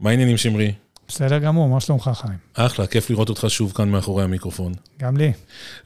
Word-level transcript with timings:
מה 0.00 0.10
העניינים, 0.10 0.36
שמרי? 0.36 0.72
בסדר 1.08 1.38
גמור, 1.38 1.68
מה 1.68 1.80
שלומך, 1.80 2.10
חיים? 2.14 2.38
אחלה, 2.54 2.86
כיף 2.86 3.10
לראות 3.10 3.28
אותך 3.28 3.44
שוב 3.48 3.72
כאן 3.72 3.88
מאחורי 3.88 4.24
המיקרופון. 4.24 4.72
גם 4.98 5.16
לי. 5.16 5.32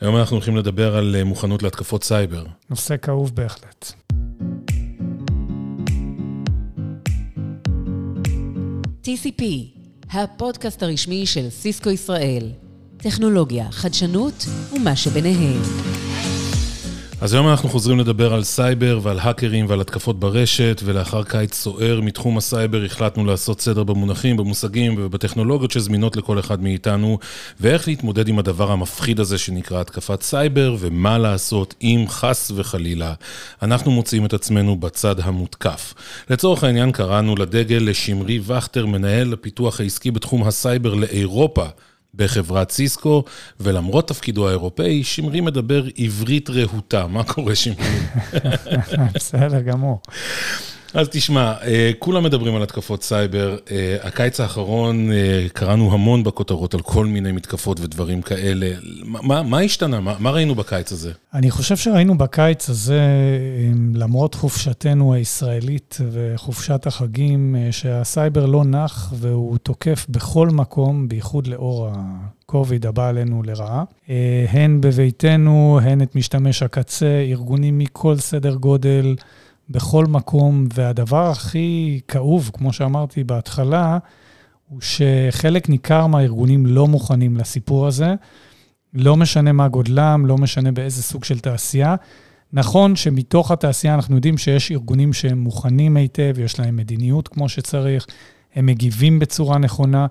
היום 0.00 0.16
אנחנו 0.16 0.36
הולכים 0.36 0.56
לדבר 0.56 0.96
על 0.96 1.16
אה, 1.18 1.24
מוכנות 1.24 1.62
להתקפות 1.62 2.04
סייבר. 2.04 2.44
נושא 2.70 2.96
כאוב 3.02 3.34
בהחלט. 3.34 3.92
TCP, 9.04 9.42
הפודקאסט 10.10 10.82
הרשמי 10.82 11.26
של 11.26 11.50
סיסקו 11.50 11.90
ישראל. 11.90 12.50
טכנולוגיה, 12.96 13.66
חדשנות 13.70 14.46
ומה 14.72 14.96
שביניהם. 14.96 15.62
אז 17.22 17.34
היום 17.34 17.48
אנחנו 17.48 17.68
חוזרים 17.68 17.98
לדבר 17.98 18.34
על 18.34 18.44
סייבר 18.44 19.00
ועל 19.02 19.18
האקרים 19.18 19.66
ועל 19.68 19.80
התקפות 19.80 20.20
ברשת, 20.20 20.80
ולאחר 20.84 21.22
קיץ 21.22 21.54
סוער 21.54 22.00
מתחום 22.00 22.38
הסייבר 22.38 22.84
החלטנו 22.84 23.24
לעשות 23.24 23.60
סדר 23.60 23.84
במונחים, 23.84 24.36
במושגים 24.36 24.94
ובטכנולוגיות 24.98 25.70
שזמינות 25.70 26.16
לכל 26.16 26.38
אחד 26.38 26.62
מאיתנו, 26.62 27.18
ואיך 27.60 27.88
להתמודד 27.88 28.28
עם 28.28 28.38
הדבר 28.38 28.70
המפחיד 28.70 29.20
הזה 29.20 29.38
שנקרא 29.38 29.80
התקפת 29.80 30.22
סייבר, 30.22 30.76
ומה 30.78 31.18
לעשות 31.18 31.74
אם 31.82 32.04
חס 32.08 32.52
וחלילה 32.54 33.14
אנחנו 33.62 33.90
מוצאים 33.90 34.24
את 34.24 34.32
עצמנו 34.32 34.76
בצד 34.76 35.20
המותקף. 35.20 35.94
לצורך 36.30 36.64
העניין 36.64 36.92
קראנו 36.92 37.36
לדגל 37.36 37.82
לשמרי 37.86 38.40
וכטר, 38.46 38.86
מנהל 38.86 39.32
הפיתוח 39.32 39.80
העסקי 39.80 40.10
בתחום 40.10 40.42
הסייבר 40.42 40.94
לאירופה. 40.94 41.66
בחברת 42.14 42.70
סיסקו, 42.70 43.24
ולמרות 43.60 44.08
תפקידו 44.08 44.48
האירופאי, 44.48 45.04
שמרי 45.04 45.40
מדבר 45.40 45.84
עברית 45.98 46.50
רהוטה. 46.50 47.06
מה 47.06 47.24
קורה, 47.24 47.54
שמרי? 47.54 47.98
בסדר 49.14 49.60
גמור. 49.60 50.00
אז 50.94 51.08
תשמע, 51.10 51.54
אה, 51.62 51.90
כולם 51.98 52.22
מדברים 52.22 52.56
על 52.56 52.62
התקפות 52.62 53.02
סייבר. 53.02 53.56
אה, 53.70 53.96
הקיץ 54.02 54.40
האחרון 54.40 55.12
אה, 55.12 55.46
קראנו 55.52 55.92
המון 55.92 56.24
בכותרות 56.24 56.74
על 56.74 56.80
כל 56.80 57.06
מיני 57.06 57.32
מתקפות 57.32 57.80
ודברים 57.80 58.22
כאלה. 58.22 58.70
מה, 59.04 59.42
מה 59.42 59.60
השתנה? 59.60 60.00
מה, 60.00 60.14
מה 60.18 60.30
ראינו 60.30 60.54
בקיץ 60.54 60.92
הזה? 60.92 61.12
אני 61.34 61.50
חושב 61.50 61.76
שראינו 61.76 62.18
בקיץ 62.18 62.70
הזה, 62.70 63.00
למרות 63.94 64.34
חופשתנו 64.34 65.14
הישראלית 65.14 65.98
וחופשת 66.12 66.86
החגים, 66.86 67.56
שהסייבר 67.70 68.46
לא 68.46 68.64
נח 68.64 69.12
והוא 69.16 69.58
תוקף 69.58 70.06
בכל 70.08 70.48
מקום, 70.48 71.08
בייחוד 71.08 71.46
לאור 71.46 71.88
ה-COVID 71.88 72.88
הבא 72.88 73.08
עלינו 73.08 73.42
לרעה. 73.42 73.84
הן 74.48 74.80
בביתנו, 74.80 75.80
הן 75.82 76.02
את 76.02 76.16
משתמש 76.16 76.62
הקצה, 76.62 77.24
ארגונים 77.30 77.78
מכל 77.78 78.16
סדר 78.16 78.54
גודל. 78.54 79.14
בכל 79.70 80.06
מקום, 80.06 80.66
והדבר 80.74 81.30
הכי 81.30 82.00
כאוב, 82.08 82.50
כמו 82.54 82.72
שאמרתי 82.72 83.24
בהתחלה, 83.24 83.98
הוא 84.68 84.80
שחלק 84.80 85.68
ניכר 85.68 86.06
מהארגונים 86.06 86.66
לא 86.66 86.86
מוכנים 86.86 87.36
לסיפור 87.36 87.86
הזה. 87.86 88.14
לא 88.94 89.16
משנה 89.16 89.52
מה 89.52 89.68
גודלם, 89.68 90.26
לא 90.26 90.38
משנה 90.38 90.72
באיזה 90.72 91.02
סוג 91.02 91.24
של 91.24 91.38
תעשייה. 91.38 91.94
נכון 92.52 92.96
שמתוך 92.96 93.50
התעשייה 93.50 93.94
אנחנו 93.94 94.14
יודעים 94.14 94.38
שיש 94.38 94.72
ארגונים 94.72 95.12
שהם 95.12 95.38
מוכנים 95.38 95.96
היטב, 95.96 96.34
יש 96.38 96.60
להם 96.60 96.76
מדיניות 96.76 97.28
כמו 97.28 97.48
שצריך, 97.48 98.06
הם 98.54 98.66
מגיבים 98.66 99.18
בצורה 99.18 99.58
נכונה. 99.58 100.06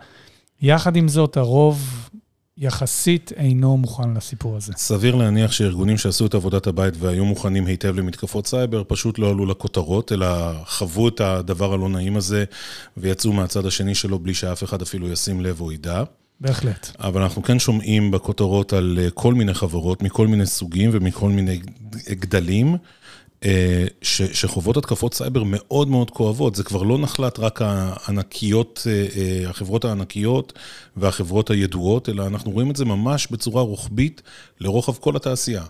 יחד 0.62 0.96
עם 0.96 1.08
זאת, 1.08 1.38
הרוב 1.38 2.10
יחסית 2.60 3.32
אינו 3.36 3.78
מוכן 3.78 4.14
לסיפור 4.14 4.58
הזה. 4.58 4.74
סביר 4.78 5.16
להניח 5.16 5.52
שארגונים 5.52 5.98
שעשו 5.98 6.26
את 6.26 6.34
עבודת 6.34 6.68
הבית 6.68 6.94
והיו 6.98 7.26
מוכנים 7.26 7.66
היטב 7.66 7.96
למתקפות 7.96 8.48
סייבר, 8.48 8.84
פשוט 8.88 9.20
לא 9.20 9.30
עלו 9.30 9.46
לכותרות, 9.46 10.12
אלא 10.12 10.28
חוו 10.66 11.08
את 11.08 11.22
הדבר 11.22 11.74
הלא 11.74 11.90
נעים 11.90 12.18
הזה 12.18 12.44
ויצאו 12.98 13.34
מהצד 13.34 13.66
השני 13.66 13.96
שלו 13.96 14.20
בלי 14.20 14.34
שאף 14.34 14.64
אחד 14.64 14.82
אפילו 14.82 15.12
ישים 15.12 15.42
לב 15.42 15.62
או 15.62 15.72
ידע. 15.72 16.04
בהחלט. 16.42 16.92
אבל 17.00 17.22
אנחנו 17.22 17.44
כן 17.44 17.60
שומעים 17.60 18.12
בכותרות 18.12 18.74
על 18.74 19.00
אה, 19.02 19.10
כל 19.10 19.34
מיני 19.34 19.54
חברות, 19.54 20.04
מכל 20.04 20.28
מיני 20.28 20.46
סוגים 20.46 20.90
ומכל 20.94 21.30
מיני 21.30 21.60
גדלים, 22.10 22.78
ש, 24.02 24.22
שחוות 24.22 24.78
התקפות 24.78 25.14
סייבר 25.14 25.44
מאוד 25.46 25.88
מאוד 25.88 26.12
כואבות. 26.12 26.56
זה 26.56 26.64
כבר 26.64 26.84
לא 26.84 26.98
נחלת 26.98 27.40
רק 27.40 27.62
הענקיות, 27.62 28.88
אה, 28.88 29.06
אה, 29.16 29.50
החברות 29.50 29.86
הענקיות 29.86 30.54
והחברות 30.98 31.50
הידועות, 31.50 32.10
אלא 32.10 32.28
אנחנו 32.28 32.52
רואים 32.52 32.72
את 32.72 32.76
זה 32.76 32.86
ממש 32.86 33.28
בצורה 33.32 33.62
רוחבית 33.62 34.22
לרוחב 34.60 34.94
כל 34.94 35.16
התעשייה. 35.16 35.64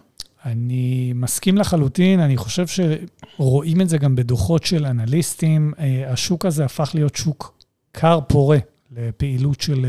אני 0.45 1.13
מסכים 1.15 1.57
לחלוטין, 1.57 2.19
אני 2.19 2.37
חושב 2.37 2.65
שרואים 2.67 3.81
את 3.81 3.89
זה 3.89 3.97
גם 3.97 4.15
בדוחות 4.15 4.63
של 4.63 4.85
אנליסטים. 4.85 5.73
השוק 6.07 6.45
הזה 6.45 6.65
הפך 6.65 6.91
להיות 6.93 7.15
שוק 7.15 7.53
קר 7.91 8.19
פורה 8.27 8.57
לפעילות 8.91 9.61
של 9.61 9.85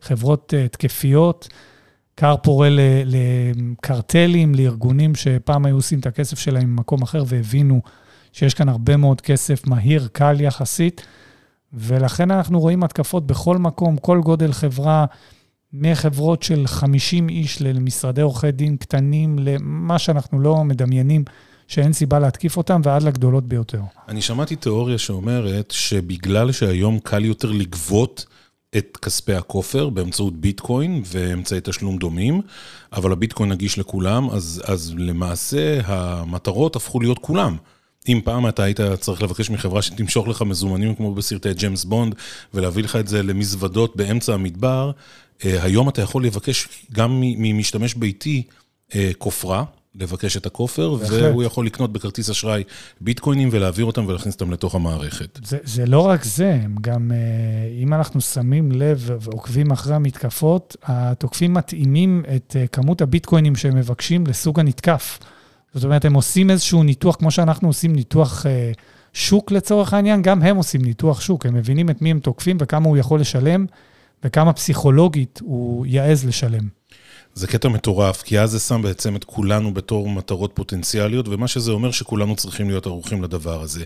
חברות 0.00 0.54
תקפיות. 0.70 1.48
כר 2.16 2.36
פורה 2.42 2.68
לקרטלים, 3.04 4.54
לארגונים 4.54 5.14
שפעם 5.14 5.66
היו 5.66 5.74
עושים 5.76 5.98
את 5.98 6.06
הכסף 6.06 6.38
שלהם 6.38 6.70
ממקום 6.72 7.02
אחר 7.02 7.24
והבינו 7.26 7.82
שיש 8.32 8.54
כאן 8.54 8.68
הרבה 8.68 8.96
מאוד 8.96 9.20
כסף 9.20 9.66
מהיר, 9.66 10.08
קל 10.12 10.40
יחסית, 10.40 11.06
ולכן 11.72 12.30
אנחנו 12.30 12.60
רואים 12.60 12.82
התקפות 12.84 13.26
בכל 13.26 13.58
מקום, 13.58 13.96
כל 13.96 14.20
גודל 14.20 14.52
חברה, 14.52 15.04
מחברות 15.72 16.42
של 16.42 16.66
50 16.66 17.28
איש 17.28 17.62
למשרדי 17.62 18.20
עורכי 18.20 18.52
דין 18.52 18.76
קטנים, 18.76 19.38
למה 19.38 19.98
שאנחנו 19.98 20.40
לא 20.40 20.64
מדמיינים. 20.64 21.24
שאין 21.68 21.92
סיבה 21.92 22.18
להתקיף 22.18 22.56
אותם, 22.56 22.80
ועד 22.84 23.02
לגדולות 23.02 23.44
ביותר. 23.44 23.80
אני 24.08 24.22
שמעתי 24.22 24.56
תיאוריה 24.56 24.98
שאומרת 24.98 25.70
שבגלל 25.70 26.52
שהיום 26.52 26.98
קל 26.98 27.24
יותר 27.24 27.50
לגבות 27.50 28.26
את 28.76 28.98
כספי 29.02 29.34
הכופר 29.34 29.88
באמצעות 29.88 30.36
ביטקוין 30.36 31.02
ואמצעי 31.06 31.60
תשלום 31.62 31.98
דומים, 31.98 32.40
אבל 32.92 33.12
הביטקוין 33.12 33.52
נגיש 33.52 33.78
לכולם, 33.78 34.30
אז, 34.30 34.62
אז 34.64 34.94
למעשה 34.96 35.80
המטרות 35.84 36.76
הפכו 36.76 37.00
להיות 37.00 37.18
כולם. 37.18 37.56
אם 38.08 38.20
פעם 38.24 38.48
אתה 38.48 38.62
היית 38.62 38.80
צריך 39.00 39.22
לבקש 39.22 39.50
מחברה 39.50 39.82
שתמשוך 39.82 40.28
לך 40.28 40.42
מזומנים 40.42 40.94
כמו 40.94 41.14
בסרטי 41.14 41.54
ג'יימס 41.54 41.84
בונד 41.84 42.14
ולהביא 42.54 42.82
לך 42.82 42.96
את 42.96 43.08
זה 43.08 43.22
למזוודות 43.22 43.96
באמצע 43.96 44.34
המדבר, 44.34 44.90
אה, 45.44 45.62
היום 45.62 45.88
אתה 45.88 46.02
יכול 46.02 46.24
לבקש 46.24 46.68
גם 46.92 47.20
ממשתמש 47.20 47.94
ביתי 47.94 48.42
אה, 48.94 49.10
כופרה. 49.18 49.64
לבקש 49.94 50.36
את 50.36 50.46
הכופר, 50.46 50.96
והוא 51.08 51.42
יכול 51.42 51.66
לקנות 51.66 51.92
בכרטיס 51.92 52.30
אשראי 52.30 52.62
ביטקוינים 53.00 53.48
ולהעביר 53.52 53.84
אותם 53.84 54.06
ולהכניס 54.06 54.34
אותם 54.34 54.50
לתוך 54.50 54.74
המערכת. 54.74 55.38
זה, 55.44 55.58
זה 55.64 55.86
לא 55.86 56.00
רק 56.00 56.24
זה, 56.24 56.58
הם 56.62 56.74
גם, 56.80 57.12
אה, 57.12 57.82
אם 57.82 57.94
אנחנו 57.94 58.20
שמים 58.20 58.72
לב 58.72 59.10
ועוקבים 59.20 59.70
אחרי 59.70 59.94
המתקפות, 59.94 60.76
התוקפים 60.82 61.54
מתאימים 61.54 62.24
את 62.36 62.56
אה, 62.58 62.66
כמות 62.66 63.02
הביטקוינים 63.02 63.56
שהם 63.56 63.76
מבקשים 63.76 64.26
לסוג 64.26 64.60
הנתקף. 64.60 65.18
זאת 65.74 65.84
אומרת, 65.84 66.04
הם 66.04 66.14
עושים 66.14 66.50
איזשהו 66.50 66.82
ניתוח, 66.82 67.16
כמו 67.16 67.30
שאנחנו 67.30 67.68
עושים 67.68 67.92
ניתוח 67.92 68.46
אה, 68.46 68.72
שוק 69.12 69.50
לצורך 69.50 69.94
העניין, 69.94 70.22
גם 70.22 70.42
הם 70.42 70.56
עושים 70.56 70.82
ניתוח 70.82 71.20
שוק, 71.20 71.46
הם 71.46 71.54
מבינים 71.54 71.90
את 71.90 72.02
מי 72.02 72.10
הם 72.10 72.20
תוקפים 72.20 72.56
וכמה 72.60 72.88
הוא 72.88 72.96
יכול 72.96 73.20
לשלם, 73.20 73.66
וכמה 74.24 74.52
פסיכולוגית 74.52 75.40
הוא 75.42 75.86
יעז 75.86 76.24
לשלם. 76.24 76.81
זה 77.34 77.46
קטע 77.46 77.68
מטורף, 77.68 78.22
כי 78.22 78.40
אז 78.40 78.50
זה 78.50 78.58
שם 78.58 78.82
בעצם 78.82 79.16
את 79.16 79.24
כולנו 79.24 79.74
בתור 79.74 80.08
מטרות 80.08 80.50
פוטנציאליות, 80.54 81.28
ומה 81.28 81.48
שזה 81.48 81.70
אומר 81.70 81.90
שכולנו 81.90 82.36
צריכים 82.36 82.68
להיות 82.68 82.86
ערוכים 82.86 83.22
לדבר 83.22 83.62
הזה. 83.62 83.84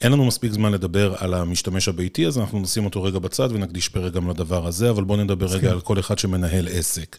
אין 0.00 0.12
לנו 0.12 0.24
מספיק 0.24 0.52
זמן 0.52 0.72
לדבר 0.72 1.14
על 1.18 1.34
המשתמש 1.34 1.88
הביתי, 1.88 2.26
אז 2.26 2.38
אנחנו 2.38 2.60
נשים 2.60 2.84
אותו 2.84 3.02
רגע 3.02 3.18
בצד 3.18 3.48
ונקדיש 3.52 3.88
פרק 3.88 4.12
גם 4.12 4.30
לדבר 4.30 4.66
הזה, 4.66 4.90
אבל 4.90 5.04
בואו 5.04 5.24
נדבר 5.24 5.46
רגע 5.46 5.70
על 5.70 5.80
כל 5.80 5.98
אחד 5.98 6.18
שמנהל 6.18 6.68
עסק. 6.70 7.16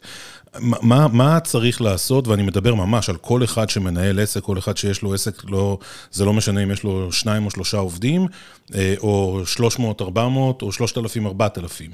מה, 0.59 1.07
מה 1.07 1.39
צריך 1.39 1.81
לעשות, 1.81 2.27
ואני 2.27 2.43
מדבר 2.43 2.75
ממש 2.75 3.09
על 3.09 3.17
כל 3.17 3.43
אחד 3.43 3.69
שמנהל 3.69 4.19
עסק, 4.19 4.41
כל 4.41 4.57
אחד 4.57 4.77
שיש 4.77 5.01
לו 5.01 5.13
עסק, 5.13 5.43
לא, 5.49 5.77
זה 6.11 6.25
לא 6.25 6.33
משנה 6.33 6.63
אם 6.63 6.71
יש 6.71 6.83
לו 6.83 7.11
שניים 7.11 7.45
או 7.45 7.51
שלושה 7.51 7.77
עובדים, 7.77 8.27
אה, 8.75 8.95
או 8.97 9.41
300, 9.45 10.01
400, 10.01 10.61
או 10.61 10.71
3,000, 10.71 11.25
4,000. 11.25 11.91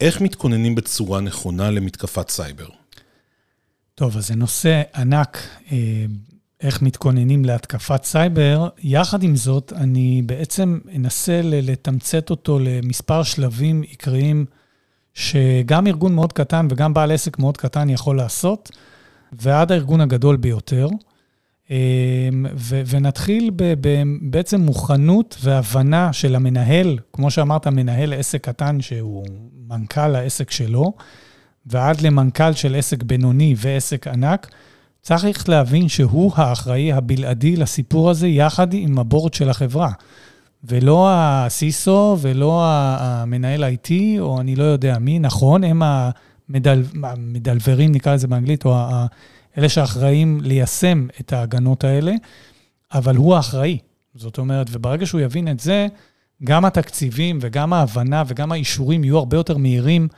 איך 0.00 0.20
מתכוננים 0.20 0.74
בצורה 0.74 1.20
נכונה 1.20 1.70
למתקפת 1.70 2.28
סייבר? 2.28 2.81
טוב, 3.94 4.16
אז 4.16 4.26
זה 4.26 4.34
נושא 4.34 4.82
ענק, 4.94 5.38
אה, 5.72 6.04
איך 6.60 6.82
מתכוננים 6.82 7.44
להתקפת 7.44 8.04
סייבר. 8.04 8.68
יחד 8.78 9.22
עם 9.22 9.36
זאת, 9.36 9.72
אני 9.76 10.22
בעצם 10.26 10.78
אנסה 10.96 11.40
לתמצת 11.44 12.30
אותו 12.30 12.58
למספר 12.58 13.22
שלבים 13.22 13.82
עיקריים, 13.82 14.44
שגם 15.14 15.86
ארגון 15.86 16.14
מאוד 16.14 16.32
קטן 16.32 16.66
וגם 16.70 16.94
בעל 16.94 17.12
עסק 17.12 17.38
מאוד 17.38 17.56
קטן 17.56 17.90
יכול 17.90 18.16
לעשות, 18.16 18.70
ועד 19.32 19.72
הארגון 19.72 20.00
הגדול 20.00 20.36
ביותר. 20.36 20.88
אה, 21.70 22.28
ו- 22.56 22.82
ונתחיל 22.86 23.50
בעצם 24.20 24.60
מוכנות 24.60 25.36
והבנה 25.42 26.12
של 26.12 26.34
המנהל, 26.34 26.98
כמו 27.12 27.30
שאמרת, 27.30 27.66
מנהל 27.66 28.12
עסק 28.12 28.44
קטן 28.44 28.80
שהוא 28.80 29.26
מנכ"ל 29.68 30.14
העסק 30.14 30.50
שלו, 30.50 30.92
ועד 31.66 32.00
למנכ"ל 32.00 32.52
של 32.52 32.74
עסק 32.74 33.02
בינוני 33.02 33.54
ועסק 33.56 34.06
ענק, 34.08 34.50
צריך 35.02 35.48
להבין 35.48 35.88
שהוא 35.88 36.32
האחראי 36.34 36.92
הבלעדי 36.92 37.56
לסיפור 37.56 38.10
הזה, 38.10 38.28
יחד 38.28 38.74
עם 38.74 38.98
הבורד 38.98 39.34
של 39.34 39.50
החברה. 39.50 39.90
ולא 40.64 41.10
ה-CISO 41.10 41.90
ולא 42.18 42.62
המנהל 42.64 43.64
IT, 43.64 43.90
או 44.20 44.40
אני 44.40 44.56
לא 44.56 44.64
יודע 44.64 44.98
מי, 44.98 45.18
נכון, 45.18 45.64
הם 45.64 45.82
המדל, 45.82 46.82
המדלברים, 47.02 47.92
נקרא 47.92 48.14
לזה 48.14 48.28
באנגלית, 48.28 48.64
או 48.64 48.76
אלה 49.58 49.68
שאחראים 49.68 50.40
ליישם 50.42 51.06
את 51.20 51.32
ההגנות 51.32 51.84
האלה, 51.84 52.12
אבל 52.94 53.16
הוא 53.16 53.34
האחראי. 53.34 53.78
זאת 54.14 54.38
אומרת, 54.38 54.66
וברגע 54.70 55.06
שהוא 55.06 55.20
יבין 55.20 55.48
את 55.48 55.60
זה, 55.60 55.86
גם 56.44 56.64
התקציבים 56.64 57.38
וגם 57.40 57.72
ההבנה 57.72 58.22
וגם 58.26 58.52
האישורים 58.52 59.04
יהיו 59.04 59.18
הרבה 59.18 59.36
יותר 59.36 59.56
מהירים 59.56 60.08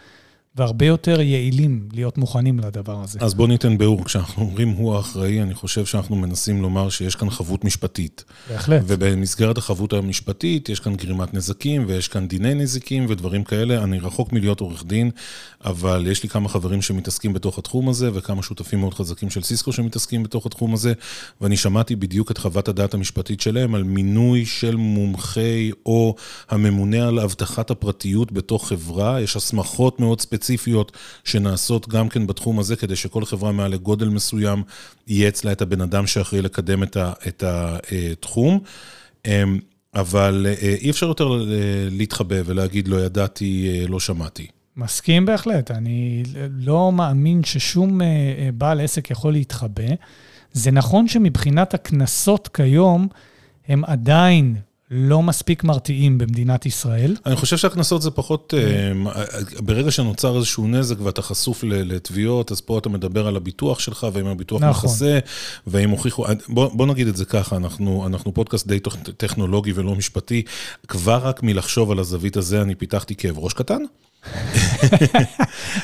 והרבה 0.57 0.87
יותר 0.87 1.21
יעילים 1.21 1.89
להיות 1.93 2.19
מוכנים 2.19 2.59
לדבר 2.59 3.03
הזה. 3.03 3.19
אז 3.23 3.35
בוא 3.35 3.49
ניתן 3.49 3.79
ביאור. 3.79 4.05
כשאנחנו 4.05 4.43
אומרים 4.43 4.69
הוא 4.69 4.95
האחראי, 4.95 5.43
אני 5.43 5.55
חושב 5.55 5.87
שאנחנו 5.87 6.17
מנסים 6.17 6.63
לומר 6.63 6.89
שיש 6.89 7.15
כאן 7.15 7.31
חבות 7.31 7.65
משפטית. 7.65 8.25
בהחלט. 8.51 8.83
ובמסגרת 8.87 9.59
החבות 9.59 9.93
המשפטית 9.93 10.69
יש 10.69 10.81
כאן 10.81 10.97
גרימת 10.97 11.35
נזקים 11.35 11.85
ויש 11.89 12.09
כאן 12.09 12.29
דיני 12.29 12.55
נזיקים 12.55 13.07
ודברים 13.09 13.45
כאלה. 13.45 13.85
אני 13.85 13.99
רחוק 13.99 14.33
מלהיות 14.33 14.61
עורך 14.61 14.85
דין, 14.87 15.11
אבל 15.65 16.07
יש 16.11 16.23
לי 16.23 16.29
כמה 16.29 16.49
חברים 16.49 16.83
שמתעסקים 16.83 17.33
בתוך 17.33 17.59
התחום 17.59 17.89
הזה 17.89 18.11
וכמה 18.15 18.43
שותפים 18.43 18.81
מאוד 18.81 18.95
חזקים 18.95 19.31
של 19.31 19.43
סיסקו 19.43 19.73
שמתעסקים 19.73 20.23
בתוך 20.23 20.47
התחום 20.47 20.75
הזה, 20.75 20.93
ואני 21.41 21.57
שמעתי 21.57 21.97
בדיוק 21.97 22.31
את 22.31 22.39
חוות 22.39 22.69
הדעת 22.69 22.95
המשפטית 22.95 23.41
שלהם 23.41 23.75
על 23.75 23.83
מינוי 23.83 24.47
של 24.47 24.77
מומחי 24.77 25.71
או 25.87 26.15
הממונה 26.51 27.09
על 27.09 27.21
אבטחת 27.21 27.71
הפרטיות 27.71 28.33
בתוך 28.33 28.69
חברה. 28.69 29.21
יש 29.21 29.37
הסמכות 29.37 30.01
מאוד 30.01 30.21
ספציפיות. 30.21 30.44
ספציפיות 30.45 30.93
שנעשות 31.25 31.89
גם 31.89 32.09
כן 32.09 32.27
בתחום 32.27 32.59
הזה, 32.59 32.77
כדי 32.77 32.97
שכל 32.97 33.25
חברה 33.25 33.53
מעל 33.53 33.71
לגודל 33.71 34.09
מסוים, 34.09 34.63
יהיה 35.07 35.29
אצלה 35.29 35.53
את 35.53 35.63
הבן 35.63 35.81
אדם 35.81 36.07
שאחראי 36.07 36.43
לקדם 36.43 36.83
את 37.29 37.45
התחום. 37.47 38.61
אמ, 39.27 39.59
אבל 39.95 40.47
אה, 40.49 40.75
אי 40.81 40.91
אפשר 40.91 41.07
יותר 41.07 41.45
להתחבא 41.91 42.37
ולהגיד 42.45 42.89
לא 42.89 42.97
ידעתי, 42.97 43.69
אה, 43.69 43.87
לא 43.89 44.01
שמעתי. 44.01 44.47
מסכים 44.77 45.27
בהחלט. 45.27 45.71
אני 45.71 46.23
לא 46.51 46.93
מאמין 46.93 47.45
ששום 47.45 48.03
אה, 48.03 48.07
בעל 48.55 48.81
עסק 48.81 49.11
יכול 49.11 49.33
להתחבא. 49.33 49.95
זה 50.53 50.71
נכון 50.71 51.09
שמבחינת 51.09 51.75
הקנסות 51.75 52.49
כיום, 52.49 53.09
הם 53.69 53.85
עדיין 53.85 54.57
לא 54.91 55.23
מספיק 55.23 55.65
מרתיעים 55.65 56.19
במדינת 56.19 56.67
ישראל. 56.67 57.17
אני 57.27 57.37
חושב 57.37 57.57
שהקנסות 57.57 58.03
זה 58.03 58.11
פחות, 58.11 58.55
אה, 58.57 58.93
ברגע 59.59 59.91
שנוצר 59.91 60.37
איזשהו 60.37 60.67
נזק 60.67 61.01
ואתה 61.01 61.23
חשוף 61.23 61.65
לתביעות, 61.65 62.53
אז 62.53 62.61
פה 62.61 62.79
אתה 62.79 62.89
מדבר 62.89 63.27
על 63.27 63.37
הביטוח 63.37 63.79
שלך, 63.79 64.07
ואם 64.13 64.27
הביטוח 64.27 64.63
נכון. 64.63 64.91
מכסה, 64.91 65.19
ואם 65.67 65.91
הוכיחו, 65.91 66.25
בוא, 66.49 66.71
בוא 66.73 66.87
נגיד 66.87 67.09
את 67.09 67.17
זה 67.17 67.25
ככה, 67.25 67.57
אנחנו, 67.57 68.07
אנחנו 68.07 68.35
פודקאסט 68.35 68.67
די 68.67 68.79
טכנולוגי 69.17 69.73
ולא 69.75 69.95
משפטי, 69.95 70.43
כבר 70.89 71.17
רק 71.17 71.43
מלחשוב 71.43 71.91
על 71.91 71.99
הזווית 71.99 72.37
הזה, 72.37 72.63
אני 72.63 72.75
פיתחתי 72.75 73.15
כאב 73.15 73.39
ראש 73.39 73.53
קטן. 73.53 73.83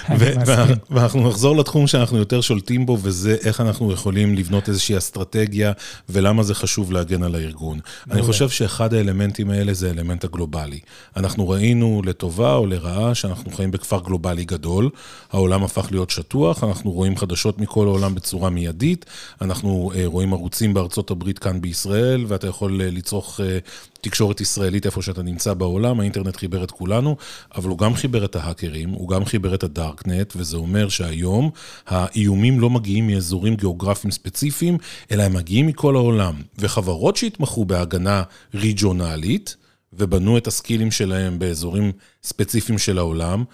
ואנחנו 0.91 1.29
נחזור 1.29 1.56
לתחום 1.56 1.87
שאנחנו 1.87 2.19
יותר 2.19 2.41
שולטים 2.41 2.87
בו, 2.87 2.99
וזה 3.02 3.37
איך 3.41 3.61
אנחנו 3.61 3.93
יכולים 3.93 4.35
לבנות 4.35 4.69
איזושהי 4.69 4.97
אסטרטגיה, 4.97 5.73
ולמה 6.08 6.43
זה 6.43 6.55
חשוב 6.55 6.93
להגן 6.93 7.23
על 7.23 7.35
הארגון. 7.35 7.79
אני 8.11 8.23
חושב 8.23 8.49
שאחד 8.49 8.94
האלמנטים 9.00 9.50
האלה 9.50 9.75
זה 9.75 9.88
האלמנט 9.88 10.25
הגלובלי. 10.25 10.81
אנחנו 11.17 11.49
ראינו 11.49 12.02
לטובה 12.05 12.55
או 12.55 12.67
לרעה 12.67 13.14
שאנחנו 13.14 13.50
חיים 13.50 13.70
בכפר 13.70 14.00
גלובלי 14.00 14.44
גדול, 14.44 14.91
העולם 15.32 15.64
הפך 15.64 15.88
להיות 15.91 16.11
שטוח, 16.11 16.64
אנחנו 16.64 16.91
רואים 16.91 17.17
חדשות 17.17 17.58
מכל 17.58 17.87
העולם 17.87 18.14
בצורה 18.14 18.50
מיידית, 18.50 19.06
אנחנו 19.41 19.93
אה, 19.94 20.02
רואים 20.06 20.32
ערוצים 20.32 20.75
בארצות 20.75 21.11
הברית 21.11 21.38
כאן 21.38 21.61
בישראל, 21.61 22.25
ואתה 22.29 22.47
יכול 22.47 22.81
אה, 22.81 22.91
לצרוך 22.91 23.41
אה, 23.41 23.58
תקשורת 24.00 24.41
ישראלית 24.41 24.87
איפה 24.87 25.02
שאתה 25.02 25.23
נמצא 25.23 25.55
בעולם, 25.55 26.00
האינטרנט 26.00 26.37
חיבר 26.37 26.64
את 26.64 26.70
כולנו, 26.70 27.17
אבל 27.55 27.69
הוא 27.69 27.79
גם 27.79 27.94
חיבר 27.94 28.25
את 28.25 28.37
ההאקרים, 28.37 28.91
הוא 28.91 29.08
גם 29.08 29.25
חיבר 29.25 29.55
את 29.55 29.62
הדארקנט, 29.62 30.32
וזה 30.37 30.56
אומר 30.56 30.88
שהיום 30.88 31.50
האיומים 31.87 32.61
לא 32.61 32.70
מגיעים 32.70 33.06
מאזורים 33.06 33.55
גיאוגרפיים 33.55 34.11
ספציפיים, 34.11 34.79
אלא 35.11 35.23
הם 35.23 35.32
מגיעים 35.32 35.67
מכל 35.67 35.97
העולם. 35.97 36.35
וחברות 36.58 37.17
שהתמחו 37.17 37.64
בהגנה 37.64 38.23
ריג'ונלית, 38.55 39.56
ובנו 39.93 40.38
את 40.38 40.47
הסקילים 40.47 40.91
שלהם 40.91 41.38
באזורים 41.38 41.93
ספציפיים 42.23 42.79
של 42.79 42.99
העולם, 42.99 43.44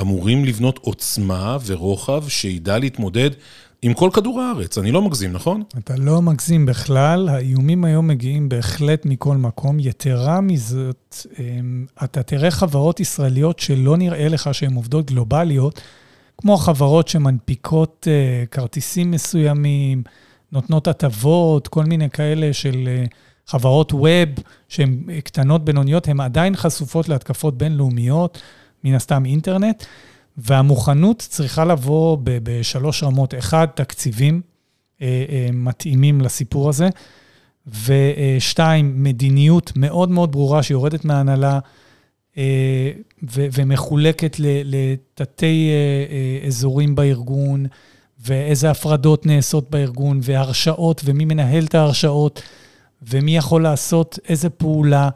אמורים 0.00 0.44
לבנות 0.44 0.78
עוצמה 0.78 1.58
ורוחב 1.66 2.28
שידע 2.28 2.78
להתמודד 2.78 3.30
עם 3.84 3.94
כל 3.94 4.10
כדור 4.12 4.40
הארץ, 4.40 4.78
אני 4.78 4.92
לא 4.92 5.02
מגזים, 5.02 5.32
נכון? 5.32 5.62
אתה 5.78 5.96
לא 5.96 6.22
מגזים 6.22 6.66
בכלל, 6.66 7.28
האיומים 7.28 7.84
היום 7.84 8.08
מגיעים 8.08 8.48
בהחלט 8.48 9.06
מכל 9.06 9.36
מקום. 9.36 9.80
יתרה 9.80 10.40
מזאת, 10.40 11.16
אמ, 11.38 11.86
אתה 12.04 12.22
תראה 12.22 12.50
חברות 12.50 13.00
ישראליות 13.00 13.58
שלא 13.58 13.96
נראה 13.96 14.28
לך 14.28 14.54
שהן 14.54 14.74
עובדות 14.74 15.06
גלובליות, 15.06 15.80
כמו 16.38 16.56
חברות 16.56 17.08
שמנפיקות 17.08 18.08
אה, 18.10 18.46
כרטיסים 18.50 19.10
מסוימים, 19.10 20.02
נותנות 20.52 20.88
הטבות, 20.88 21.68
כל 21.68 21.84
מיני 21.84 22.10
כאלה 22.10 22.52
של 22.52 22.84
אה, 22.88 23.04
חברות 23.46 23.92
ווב 23.92 24.28
שהן 24.68 25.04
קטנות, 25.24 25.64
בינוניות, 25.64 26.08
הן 26.08 26.20
עדיין 26.20 26.56
חשופות 26.56 27.08
להתקפות 27.08 27.58
בינלאומיות, 27.58 28.42
מן 28.84 28.94
הסתם 28.94 29.24
אינטרנט. 29.24 29.84
והמוכנות 30.36 31.26
צריכה 31.28 31.64
לבוא 31.64 32.18
בשלוש 32.22 33.02
רמות. 33.02 33.34
אחד, 33.34 33.66
תקציבים 33.74 34.40
אה, 35.02 35.24
אה, 35.28 35.48
מתאימים 35.52 36.20
לסיפור 36.20 36.68
הזה, 36.68 36.88
ושתיים, 37.66 39.02
מדיניות 39.02 39.72
מאוד 39.76 40.10
מאוד 40.10 40.32
ברורה 40.32 40.62
שיורדת 40.62 41.04
מההנהלה 41.04 41.58
אה, 42.38 42.90
ומחולקת 43.32 44.36
לתתי 44.64 45.70
אזורים 46.46 46.94
בארגון, 46.94 47.66
ואיזה 48.26 48.70
הפרדות 48.70 49.26
נעשות 49.26 49.70
בארגון, 49.70 50.20
והרשאות, 50.22 51.02
ומי 51.04 51.24
מנהל 51.24 51.64
את 51.64 51.74
ההרשאות, 51.74 52.42
ומי 53.02 53.36
יכול 53.36 53.62
לעשות 53.62 54.18
איזה 54.28 54.50
פעולה, 54.50 55.08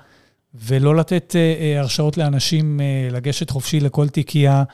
ולא 0.54 0.96
לתת 0.96 1.36
הרשאות 1.78 2.16
לאנשים 2.16 2.80
לגשת 3.10 3.50
חופשי 3.50 3.80
לכל 3.80 4.08
תיקייה. 4.08 4.64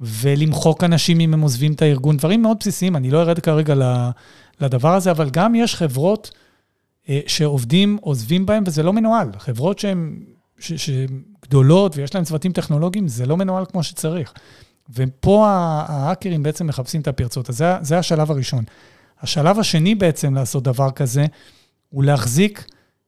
ולמחוק 0.00 0.84
אנשים 0.84 1.20
אם 1.20 1.34
הם 1.34 1.40
עוזבים 1.40 1.72
את 1.72 1.82
הארגון, 1.82 2.16
דברים 2.16 2.42
מאוד 2.42 2.56
בסיסיים, 2.60 2.96
אני 2.96 3.10
לא 3.10 3.20
ארד 3.20 3.38
כרגע 3.38 3.74
לדבר 4.60 4.94
הזה, 4.94 5.10
אבל 5.10 5.30
גם 5.30 5.54
יש 5.54 5.74
חברות 5.74 6.30
אה, 7.08 7.20
שעובדים, 7.26 7.98
עוזבים 8.00 8.46
בהם, 8.46 8.64
וזה 8.66 8.82
לא 8.82 8.92
מנוהל. 8.92 9.30
חברות 9.38 9.78
שהן 9.78 10.24
גדולות 11.42 11.96
ויש 11.96 12.14
להן 12.14 12.24
צוותים 12.24 12.52
טכנולוגיים, 12.52 13.08
זה 13.08 13.26
לא 13.26 13.36
מנוהל 13.36 13.64
כמו 13.64 13.82
שצריך. 13.82 14.32
ופה 14.94 15.46
ההאקרים 15.48 16.42
בעצם 16.42 16.66
מחפשים 16.66 17.00
את 17.00 17.08
הפרצות. 17.08 17.50
אז 17.50 17.56
זה, 17.56 17.74
זה 17.80 17.98
השלב 17.98 18.30
הראשון. 18.30 18.64
השלב 19.20 19.58
השני 19.58 19.94
בעצם 19.94 20.34
לעשות 20.34 20.62
דבר 20.62 20.90
כזה, 20.90 21.26
הוא 21.88 22.04
להחזיק 22.04 22.64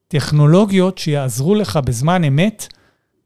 טכנולוגיות 0.07 0.97
שיעזרו 0.97 1.55
לך 1.55 1.79
בזמן 1.85 2.23
אמת 2.23 2.67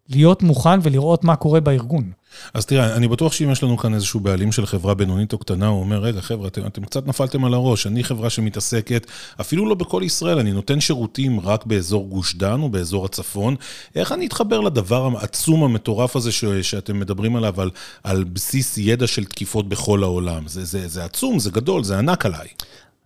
להיות 0.10 0.44
מוכן 0.44 0.80
ולראות 0.84 1.24
מה 1.24 1.36
קורה 1.36 1.60
בארגון. 1.60 2.12
אז 2.54 2.66
תראה, 2.66 2.96
אני 2.96 3.08
בטוח 3.08 3.34
שאם 3.34 3.52
יש 3.52 3.64
לנו 3.64 3.78
כאן 3.78 3.94
איזשהו 3.94 4.20
בעלים 4.20 4.52
של 4.52 4.66
חברה 4.66 4.94
בינונית 4.94 5.34
או 5.34 5.38
קטנה, 5.38 5.68
הוא 5.68 5.80
אומר, 5.80 6.00
רגע, 6.00 6.22
חבר'ה, 6.22 6.48
אתם, 6.48 6.66
אתם 6.68 6.86
קצת 6.86 7.08
נפלתם 7.08 7.46
על 7.46 7.54
הראש, 7.54 7.88
אני 7.88 8.04
חברה 8.04 8.30
שמתעסקת, 8.30 9.08
אפילו 9.42 9.66
לא 9.66 9.76
בכל 9.76 10.02
ישראל, 10.06 10.40
אני 10.40 10.52
נותן 10.52 10.82
שירותים 10.82 11.40
רק 11.40 11.66
באזור 11.66 12.08
גוש 12.08 12.36
דן 12.36 12.62
או 12.62 12.70
באזור 12.70 13.06
הצפון. 13.06 13.56
איך 13.96 14.12
אני 14.12 14.26
אתחבר 14.26 14.60
לדבר 14.60 15.10
העצום 15.18 15.64
המטורף 15.64 16.16
הזה 16.16 16.32
ש, 16.32 16.46
שאתם 16.46 17.00
מדברים 17.00 17.36
עליו, 17.36 17.62
על, 17.62 17.70
על 18.04 18.24
בסיס 18.24 18.78
ידע 18.78 19.08
של 19.08 19.26
תקיפות 19.26 19.70
בכל 19.70 20.04
העולם? 20.04 20.48
זה, 20.48 20.66
זה, 20.66 20.88
זה 20.88 21.04
עצום, 21.04 21.40
זה 21.40 21.52
גדול, 21.52 21.84
זה 21.84 21.98
ענק 21.98 22.26
עליי. 22.26 22.48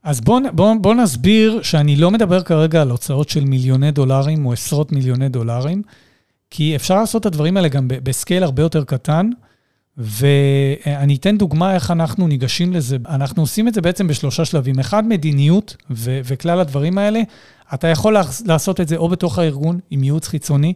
אז 0.04 0.22
בואו 0.22 0.40
בוא, 0.54 0.76
בוא 0.82 0.96
נסביר 0.96 1.60
שאני 1.62 1.96
לא 1.96 2.12
מדבר 2.12 2.42
כרגע 2.42 2.82
על 2.82 2.90
הוצאות 2.90 3.30
של 3.30 3.46
מיליוני 3.46 3.92
דולרים 3.92 4.46
או 4.46 4.54
עשרות 4.54 4.92
מיליוני 4.92 5.30
דולרים. 5.30 5.82
כי 6.50 6.76
אפשר 6.76 6.96
לעשות 6.96 7.22
את 7.22 7.26
הדברים 7.26 7.58
האלה 7.58 7.68
גם 7.68 7.88
בסקייל 7.88 8.44
הרבה 8.44 8.62
יותר 8.62 8.84
קטן, 8.84 9.30
ואני 9.98 11.16
אתן 11.16 11.38
דוגמה 11.38 11.74
איך 11.74 11.92
אנחנו 11.92 12.28
ניגשים 12.28 12.74
לזה. 12.74 12.98
אנחנו 13.10 13.44
עושים 13.44 13.68
את 13.68 13.74
זה 13.74 13.82
בעצם 13.82 14.08
בשלושה 14.08 14.46
שלבים. 14.46 14.80
אחד, 14.80 15.08
מדיניות 15.08 15.76
ו- 15.92 16.20
וכלל 16.24 16.60
הדברים 16.60 16.98
האלה. 16.98 17.22
אתה 17.74 17.88
יכול 17.88 18.18
לעשות 18.46 18.82
את 18.82 18.88
זה 18.88 18.98
או 18.98 19.10
בתוך 19.10 19.40
הארגון 19.40 19.80
עם 19.90 20.04
ייעוץ 20.04 20.28
חיצוני, 20.28 20.74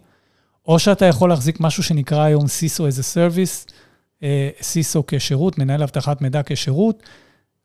או 0.67 0.79
שאתה 0.79 1.05
יכול 1.05 1.29
להחזיק 1.29 1.59
משהו 1.59 1.83
שנקרא 1.83 2.23
היום 2.23 2.45
CISO 2.45 2.79
as 2.79 2.99
a 2.99 3.15
Service, 3.15 3.71
אה, 4.23 4.49
CISO 4.59 5.01
כשירות, 5.07 5.57
מנהל 5.57 5.83
אבטחת 5.83 6.21
מידע 6.21 6.41
כשירות. 6.45 7.03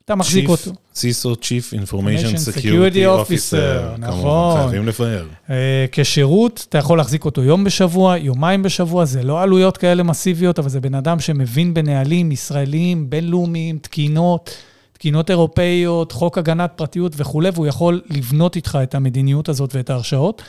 אתה 0.09 0.17
מחזיק 0.17 0.49
אותו. 0.49 0.71
CISO, 0.95 1.37
Chief 1.41 1.85
Information 1.85 2.53
Security 2.53 3.05
Officer, 3.27 3.99
נכון. 3.99 4.61
חייבים 4.61 4.89
לפאר. 4.89 5.27
אה, 5.51 5.87
כשירות, 5.93 6.67
אתה 6.69 6.79
יכול 6.79 6.99
להחזיק 6.99 7.25
אותו 7.25 7.43
יום 7.43 7.65
בשבוע, 7.65 8.17
יומיים 8.17 8.63
בשבוע, 8.63 9.05
זה 9.05 9.23
לא 9.23 9.43
עלויות 9.43 9.77
כאלה 9.77 10.03
מסיביות, 10.03 10.59
אבל 10.59 10.69
זה 10.69 10.81
בן 10.81 10.95
אדם 10.95 11.21
שמבין 11.21 11.75
בנהלים 11.75 12.33
ישראליים, 12.33 13.11
בינלאומיים, 13.11 13.79
תקינות, 13.79 14.51
תקינות 14.93 15.31
אירופאיות, 15.31 16.13
חוק 16.13 16.39
הגנת 16.39 16.73
פרטיות 16.77 17.13
וכולי, 17.17 17.51
והוא 17.55 17.67
יכול 17.67 18.01
לבנות 18.11 18.57
איתך 18.57 18.79
את 18.83 18.95
המדיניות 18.95 19.49
הזאת 19.49 19.75
ואת 19.75 19.91
ההרשאות. 19.91 20.43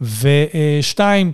ושתיים, 0.00 1.32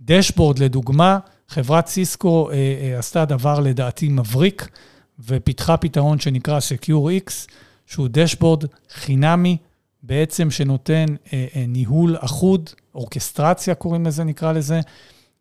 דשבורד 0.00 0.58
לדוגמה, 0.58 1.18
חברת 1.48 1.86
סיסקו 1.86 2.50
עשתה 2.98 3.24
דבר 3.24 3.60
לדעתי 3.60 4.08
מבריק, 4.08 4.68
ופיתחה 5.18 5.76
פתרון 5.76 6.18
שנקרא 6.18 6.58
Secure 6.58 7.28
X, 7.28 7.32
שהוא 7.86 8.08
דשבורד 8.10 8.64
חינמי, 8.90 9.56
בעצם 10.02 10.50
שנותן 10.50 11.06
ניהול 11.68 12.16
אחוד, 12.20 12.70
אורקסטרציה 12.94 13.74
קוראים 13.74 14.06
לזה, 14.06 14.24
נקרא 14.24 14.52
לזה, 14.52 14.80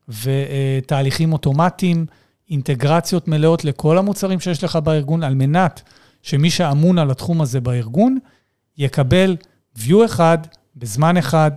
ותהליכים 0.10 1.34
אוטומטיים, 1.34 2.06
אינטגרציות 2.50 3.28
מלאות 3.28 3.66
לכל 3.66 3.98
המוצרים 3.98 4.40
שיש 4.40 4.64
לך 4.64 4.76
בארגון, 4.76 5.24
על 5.24 5.36
מנת 5.36 5.82
שמי 6.22 6.50
שאמון 6.50 7.00
על 7.00 7.12
התחום 7.12 7.42
הזה 7.42 7.60
בארגון, 7.60 8.18
יקבל 8.78 9.36
view 9.78 10.06
אחד, 10.06 10.38
בזמן 10.76 11.18
אחד, 11.18 11.52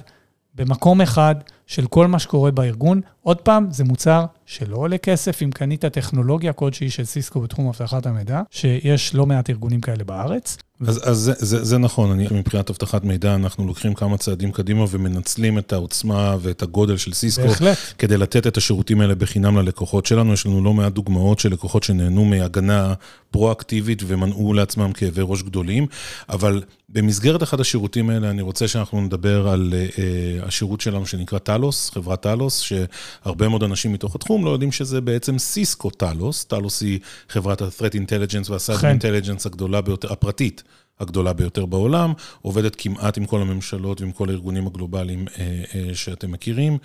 במקום 0.55 1.01
אחד, 1.01 1.35
של 1.69 1.87
כל 1.87 2.07
מה 2.07 2.19
שקורה 2.19 2.51
בארגון. 2.51 3.01
עוד 3.23 3.37
פעם, 3.37 3.67
זה 3.71 3.85
מוצר 3.85 4.25
שלא 4.47 4.77
עולה 4.77 4.99
כסף 4.99 5.43
אם 5.43 5.51
קנית 5.51 5.85
טכנולוגיה 5.85 6.53
כלשהי 6.53 6.91
של 6.91 7.05
סיסקו 7.05 7.41
בתחום 7.41 7.69
אבטחת 7.69 8.07
המידע, 8.07 8.43
שיש 8.51 9.15
לא 9.15 9.27
מעט 9.27 9.51
ארגונים 9.51 9.81
כאלה 9.81 10.05
בארץ. 10.05 10.59
אז, 10.87 11.01
אז 11.11 11.19
זה, 11.19 11.33
זה, 11.39 11.65
זה 11.65 11.79
נכון, 11.79 12.11
אני, 12.11 12.27
מבחינת 12.31 12.71
אבטחת 12.71 13.05
מידע, 13.05 13.35
אנחנו 13.35 13.67
לוקחים 13.67 13.95
כמה 13.95 14.19
צעדים 14.19 14.53
קדימה 14.53 14.85
ומנצלים 14.91 15.59
את 15.59 15.73
העוצמה 15.73 16.37
ואת 16.41 16.63
הגודל 16.63 16.97
של 16.97 17.13
סיסקו. 17.13 17.47
בהחלט. 17.49 17.79
כדי 17.99 18.17
לתת 18.17 18.47
את 18.47 18.57
השירותים 18.57 19.01
האלה 19.01 19.15
בחינם 19.15 19.59
ללקוחות 19.59 20.07
שלנו. 20.07 20.33
יש 20.33 20.47
לנו 20.47 20.65
לא 20.65 20.75
מעט 20.75 20.93
דוגמאות 20.93 21.39
של 21.39 21.53
לקוחות 21.53 21.83
שנהנו 21.83 22.25
מהגנה 22.25 22.95
פרואקטיבית 23.31 24.03
ומנעו 24.07 24.55
לעצמם 24.55 24.93
כאבי 24.93 25.23
ראש 25.25 25.43
גדולים, 25.43 25.87
אבל 26.29 26.63
במסגרת 26.89 27.43
אחד 27.43 27.61
השירותים 27.61 28.11
האלה, 28.11 28.31
אני 28.31 28.43
רוצה 28.43 28.69
שאנחנו 28.69 29.01
נדבר 29.01 29.49
על 29.49 29.73
uh, 29.73 30.47
השירות 30.47 30.81
שלנו 30.81 31.07
שנקרא 31.07 31.39
טלוס, 31.39 31.91
חברת 31.91 32.23
טלוס, 32.23 32.61
שהרבה 32.61 33.49
מאוד 33.49 33.63
אנשים 33.63 33.93
מתוך 33.93 34.15
התחום 34.15 34.45
לא 34.45 34.51
יודעים 34.51 34.73
שזה 34.73 35.01
בעצם 35.01 35.39
סיסקו 35.39 35.91
טלוס. 35.91 36.45
טלוס 36.45 36.83
היא 36.83 36.99
חברת 37.29 37.63
ה-Threat 37.63 37.95
Intelligence 37.95 38.51
וה-Cyber 38.51 39.01
Intelligence 39.01 39.47
הגדולה 39.47 39.81
ביותר, 39.81 40.13
הפרטית. 40.13 40.63
הגדולה 41.01 41.33
ביותר 41.33 41.67
בעולם, 41.67 42.13
עובדת 42.43 42.77
כמעט 42.79 43.19
עם 43.19 43.27
כל 43.27 43.41
הממשלות 43.41 44.01
ועם 44.01 44.13
כל 44.13 44.29
הארגונים 44.29 44.67
הגלובליים 44.67 45.27
אה, 45.39 45.63
אה, 45.75 45.95
שאתם 45.95 46.33
מכירים. 46.33 46.79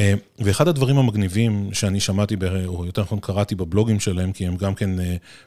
אה, 0.00 0.14
ואחד 0.38 0.68
הדברים 0.68 0.98
המגניבים 0.98 1.70
שאני 1.72 2.00
שמעתי, 2.00 2.36
או 2.66 2.86
יותר 2.86 3.02
נכון 3.02 3.20
קראתי 3.20 3.54
בבלוגים 3.54 4.00
שלהם, 4.00 4.32
כי 4.32 4.46
הם 4.46 4.56
גם 4.56 4.74
כן 4.74 4.90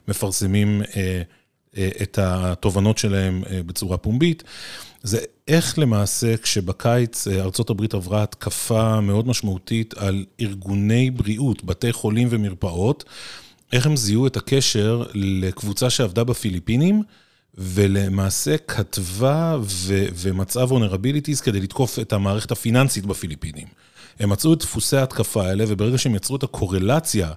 מפרסמים 0.08 0.82
את 1.78 2.18
התובנות 2.22 2.98
שלהם 2.98 3.42
בצורה 3.66 3.96
פומבית, 3.96 4.42
זה 5.02 5.18
איך 5.48 5.78
למעשה 5.78 6.36
כשבקיץ 6.36 7.28
ארה"ב 7.28 7.84
עברה 7.92 8.22
התקפה 8.22 9.00
מאוד 9.00 9.28
משמעותית 9.28 9.94
על 9.98 10.24
ארגוני 10.40 11.10
בריאות, 11.10 11.64
בתי 11.64 11.92
חולים 11.92 12.28
ומרפאות, 12.30 13.04
איך 13.72 13.86
הם 13.86 13.96
זיהו 13.96 14.26
את 14.26 14.36
הקשר 14.36 15.02
לקבוצה 15.14 15.90
שעבדה 15.90 16.24
בפיליפינים, 16.24 17.02
ולמעשה 17.54 18.56
כתבה 18.58 19.56
ו- 19.62 20.06
ומצאה 20.14 20.64
vulnerabilities 20.64 21.42
כדי 21.42 21.60
לתקוף 21.60 21.98
את 21.98 22.12
המערכת 22.12 22.50
הפיננסית 22.50 23.06
בפיליפינים. 23.06 23.66
הם 24.18 24.30
מצאו 24.30 24.52
את 24.52 24.58
דפוסי 24.58 24.96
ההתקפה 24.96 25.46
האלה, 25.46 25.64
וברגע 25.68 25.98
שהם 25.98 26.14
יצרו 26.14 26.36
את 26.36 26.42
הקורלציה 26.42 27.32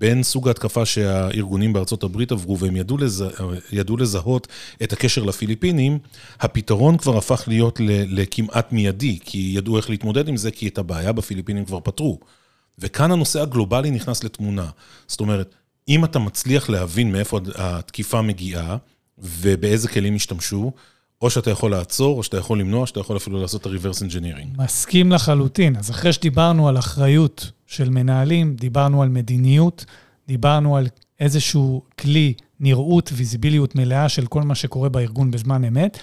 בין 0.00 0.22
סוג 0.22 0.48
ההתקפה 0.48 0.86
שהארגונים 0.86 1.72
בארצות 1.72 2.02
הברית 2.02 2.32
עברו, 2.32 2.58
והם 2.58 2.76
ידעו, 2.76 2.98
לזה, 2.98 3.28
ידעו 3.72 3.96
לזהות 3.96 4.48
את 4.82 4.92
הקשר 4.92 5.22
לפיליפינים, 5.22 5.98
הפתרון 6.40 6.96
כבר 6.96 7.16
הפך 7.16 7.44
להיות 7.46 7.80
לכמעט 7.86 8.72
מיידי, 8.72 9.18
כי 9.24 9.52
ידעו 9.56 9.76
איך 9.76 9.90
להתמודד 9.90 10.28
עם 10.28 10.36
זה, 10.36 10.50
כי 10.50 10.68
את 10.68 10.78
הבעיה 10.78 11.12
בפיליפינים 11.12 11.64
כבר 11.64 11.80
פתרו. 11.80 12.18
וכאן 12.78 13.12
הנושא 13.12 13.40
הגלובלי 13.42 13.90
נכנס 13.90 14.24
לתמונה. 14.24 14.66
זאת 15.06 15.20
אומרת, 15.20 15.54
אם 15.88 16.04
אתה 16.04 16.18
מצליח 16.18 16.68
להבין 16.68 17.12
מאיפה 17.12 17.40
התקיפה 17.54 18.22
מגיעה, 18.22 18.76
ובאיזה 19.18 19.88
כלים 19.88 20.14
השתמשו, 20.14 20.72
או 21.22 21.30
שאתה 21.30 21.50
יכול 21.50 21.70
לעצור, 21.70 22.18
או 22.18 22.22
שאתה 22.22 22.36
יכול 22.36 22.60
למנוע, 22.60 22.86
שאתה 22.86 23.00
יכול 23.00 23.16
אפילו 23.16 23.40
לעשות 23.40 23.60
את 23.60 23.66
ה-reverse 23.66 24.02
engineering. 24.02 24.62
מסכים 24.62 25.12
לחלוטין. 25.12 25.76
אז 25.76 25.90
אחרי 25.90 26.12
שדיברנו 26.12 26.68
על 26.68 26.78
אחריות 26.78 27.50
של 27.66 27.90
מנהלים, 27.90 28.54
דיברנו 28.54 29.02
על 29.02 29.08
מדיניות, 29.08 29.84
דיברנו 30.28 30.76
על 30.76 30.86
איזשהו 31.20 31.82
כלי 31.98 32.32
נראות, 32.60 33.10
ויזיביליות 33.14 33.74
מלאה 33.74 34.08
של 34.08 34.26
כל 34.26 34.42
מה 34.42 34.54
שקורה 34.54 34.88
בארגון 34.88 35.30
בזמן 35.30 35.64
אמת, 35.64 35.98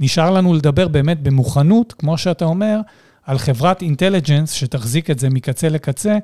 נשאר 0.00 0.30
לנו 0.30 0.54
לדבר 0.54 0.88
באמת 0.88 1.22
במוכנות, 1.22 1.92
כמו 1.92 2.18
שאתה 2.18 2.44
אומר, 2.44 2.80
על 3.24 3.38
חברת 3.38 3.82
אינטליג'נס 3.82 4.52
שתחזיק 4.52 5.10
את 5.10 5.18
זה 5.18 5.30
מקצה 5.30 5.68
לקצה, 5.68 6.18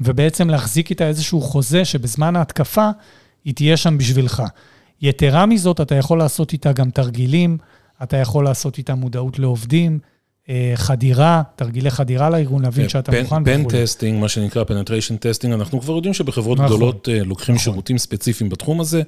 ובעצם 0.00 0.50
להחזיק 0.50 0.90
איתה 0.90 1.08
איזשהו 1.08 1.40
חוזה 1.40 1.84
שבזמן 1.84 2.36
ההתקפה 2.36 2.88
היא 3.44 3.54
תהיה 3.54 3.76
שם 3.76 3.98
בשבילך. 3.98 4.42
יתרה 5.02 5.46
מזאת, 5.46 5.80
אתה 5.80 5.94
יכול 5.94 6.18
לעשות 6.18 6.52
איתה 6.52 6.72
גם 6.72 6.90
תרגילים, 6.90 7.58
אתה 8.02 8.16
יכול 8.16 8.44
לעשות 8.44 8.78
איתה 8.78 8.94
מודעות 8.94 9.38
לעובדים, 9.38 9.98
אה, 10.48 10.72
חדירה, 10.74 11.42
תרגילי 11.56 11.90
חדירה 11.90 12.30
לארגון, 12.30 12.62
להבין 12.62 12.88
שאתה 12.88 13.12
מוכן 13.22 13.42
וכו'. 13.42 13.44
פן 13.44 13.64
testing, 13.68 14.20
מה 14.20 14.28
שנקרא 14.28 14.64
penetration 14.64 15.16
testing, 15.16 15.52
אנחנו 15.52 15.80
כבר 15.80 15.94
יודעים 15.94 16.14
שבחברות 16.14 16.58
נכון, 16.58 16.66
גדולות 16.66 17.08
אה, 17.08 17.24
לוקחים 17.24 17.54
נכון. 17.54 17.64
שירותים 17.64 17.98
ספציפיים 17.98 18.50
בתחום 18.50 18.80
הזה. 18.80 19.02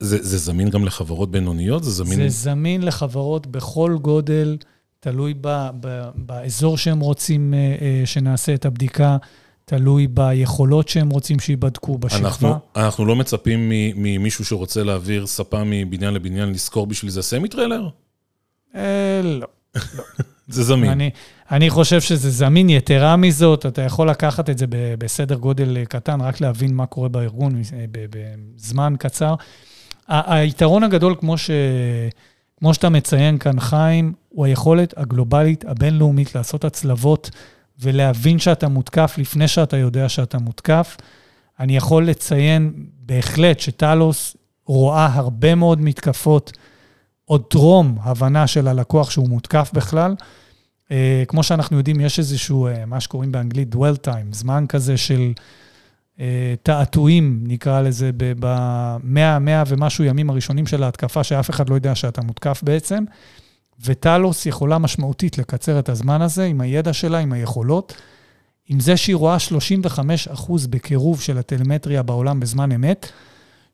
זה, 0.00 0.22
זה 0.22 0.38
זמין 0.38 0.70
גם 0.70 0.84
לחברות 0.84 1.30
בינוניות? 1.30 1.84
זה 1.84 1.90
זמין... 1.90 2.18
זה 2.18 2.28
זמין 2.28 2.82
לחברות 2.82 3.46
בכל 3.46 3.96
גודל, 4.02 4.56
תלוי 5.00 5.34
ב, 5.40 5.68
ב, 5.80 6.08
באזור 6.14 6.76
שהם 6.76 7.00
רוצים 7.00 7.54
אה, 7.54 8.06
שנעשה 8.06 8.54
את 8.54 8.66
הבדיקה. 8.66 9.16
תלוי 9.64 10.06
ביכולות 10.06 10.88
שהם 10.88 11.10
רוצים 11.10 11.40
שייבדקו 11.40 11.98
בשכבה. 11.98 12.28
אנחנו, 12.28 12.54
אנחנו 12.76 13.06
לא 13.06 13.16
מצפים 13.16 13.72
ממישהו 13.96 14.44
שרוצה 14.44 14.82
להעביר 14.82 15.26
ספה 15.26 15.62
מבניין 15.66 16.14
לבניין 16.14 16.50
לזכור 16.50 16.86
בשביל 16.86 17.10
זה 17.10 17.22
semi-trailer? 17.22 17.82
אה, 17.84 17.88
לא. 18.74 18.80
לא. 19.24 19.46
זה 20.48 20.62
זמין. 20.62 20.90
אני, 20.90 21.10
אני 21.50 21.70
חושב 21.70 22.00
שזה 22.00 22.30
זמין. 22.30 22.70
יתרה 22.70 23.16
מזאת, 23.16 23.66
אתה 23.66 23.82
יכול 23.82 24.10
לקחת 24.10 24.50
את 24.50 24.58
זה 24.58 24.66
בסדר 24.98 25.34
גודל 25.34 25.84
קטן, 25.84 26.20
רק 26.20 26.40
להבין 26.40 26.74
מה 26.74 26.86
קורה 26.86 27.08
בארגון 27.08 27.62
אה, 27.72 27.84
בזמן 27.92 28.94
קצר. 28.98 29.34
היתרון 30.08 30.82
הגדול, 30.82 31.14
כמו, 31.20 31.38
ש, 31.38 31.50
כמו 32.58 32.74
שאתה 32.74 32.88
מציין 32.88 33.38
כאן, 33.38 33.60
חיים, 33.60 34.12
הוא 34.28 34.46
היכולת 34.46 34.94
הגלובלית 34.96 35.64
הבינלאומית 35.64 36.34
לעשות 36.34 36.64
הצלבות. 36.64 37.30
ולהבין 37.80 38.38
שאתה 38.38 38.68
מותקף 38.68 39.14
לפני 39.18 39.48
שאתה 39.48 39.76
יודע 39.76 40.08
שאתה 40.08 40.38
מותקף. 40.38 40.96
אני 41.60 41.76
יכול 41.76 42.06
לציין 42.06 42.72
בהחלט 43.00 43.60
שטלוס 43.60 44.36
רואה 44.66 45.06
הרבה 45.14 45.54
מאוד 45.54 45.80
מתקפות 45.80 46.52
עוד 47.28 47.44
טרום 47.48 47.98
הבנה 48.02 48.46
של 48.46 48.68
הלקוח 48.68 49.10
שהוא 49.10 49.28
מותקף 49.28 49.70
בכלל. 49.74 50.14
Uh, 50.86 50.90
כמו 51.28 51.42
שאנחנו 51.42 51.78
יודעים, 51.78 52.00
יש 52.00 52.18
איזשהו, 52.18 52.68
uh, 52.68 52.86
מה 52.86 53.00
שקוראים 53.00 53.32
באנגלית 53.32 53.74
dwell 53.74 54.06
time, 54.06 54.32
זמן 54.32 54.64
כזה 54.68 54.96
של 54.96 55.32
uh, 56.16 56.20
תעתועים, 56.62 57.40
נקרא 57.46 57.80
לזה, 57.80 58.10
במאה, 58.16 59.38
מאה 59.38 59.62
ומשהו 59.66 60.04
ימים 60.04 60.30
הראשונים 60.30 60.66
של 60.66 60.82
ההתקפה, 60.82 61.24
שאף 61.24 61.50
אחד 61.50 61.68
לא 61.68 61.74
יודע 61.74 61.94
שאתה 61.94 62.22
מותקף 62.22 62.60
בעצם. 62.62 63.04
וטלוס 63.84 64.46
יכולה 64.46 64.78
משמעותית 64.78 65.38
לקצר 65.38 65.78
את 65.78 65.88
הזמן 65.88 66.22
הזה 66.22 66.44
עם 66.44 66.60
הידע 66.60 66.92
שלה, 66.92 67.18
עם 67.18 67.32
היכולות. 67.32 67.94
עם 68.68 68.80
זה 68.80 68.96
שהיא 68.96 69.16
רואה 69.16 69.36
35% 70.38 70.52
בקירוב 70.70 71.20
של 71.20 71.38
הטלמטריה 71.38 72.02
בעולם 72.02 72.40
בזמן 72.40 72.72
אמת, 72.72 73.12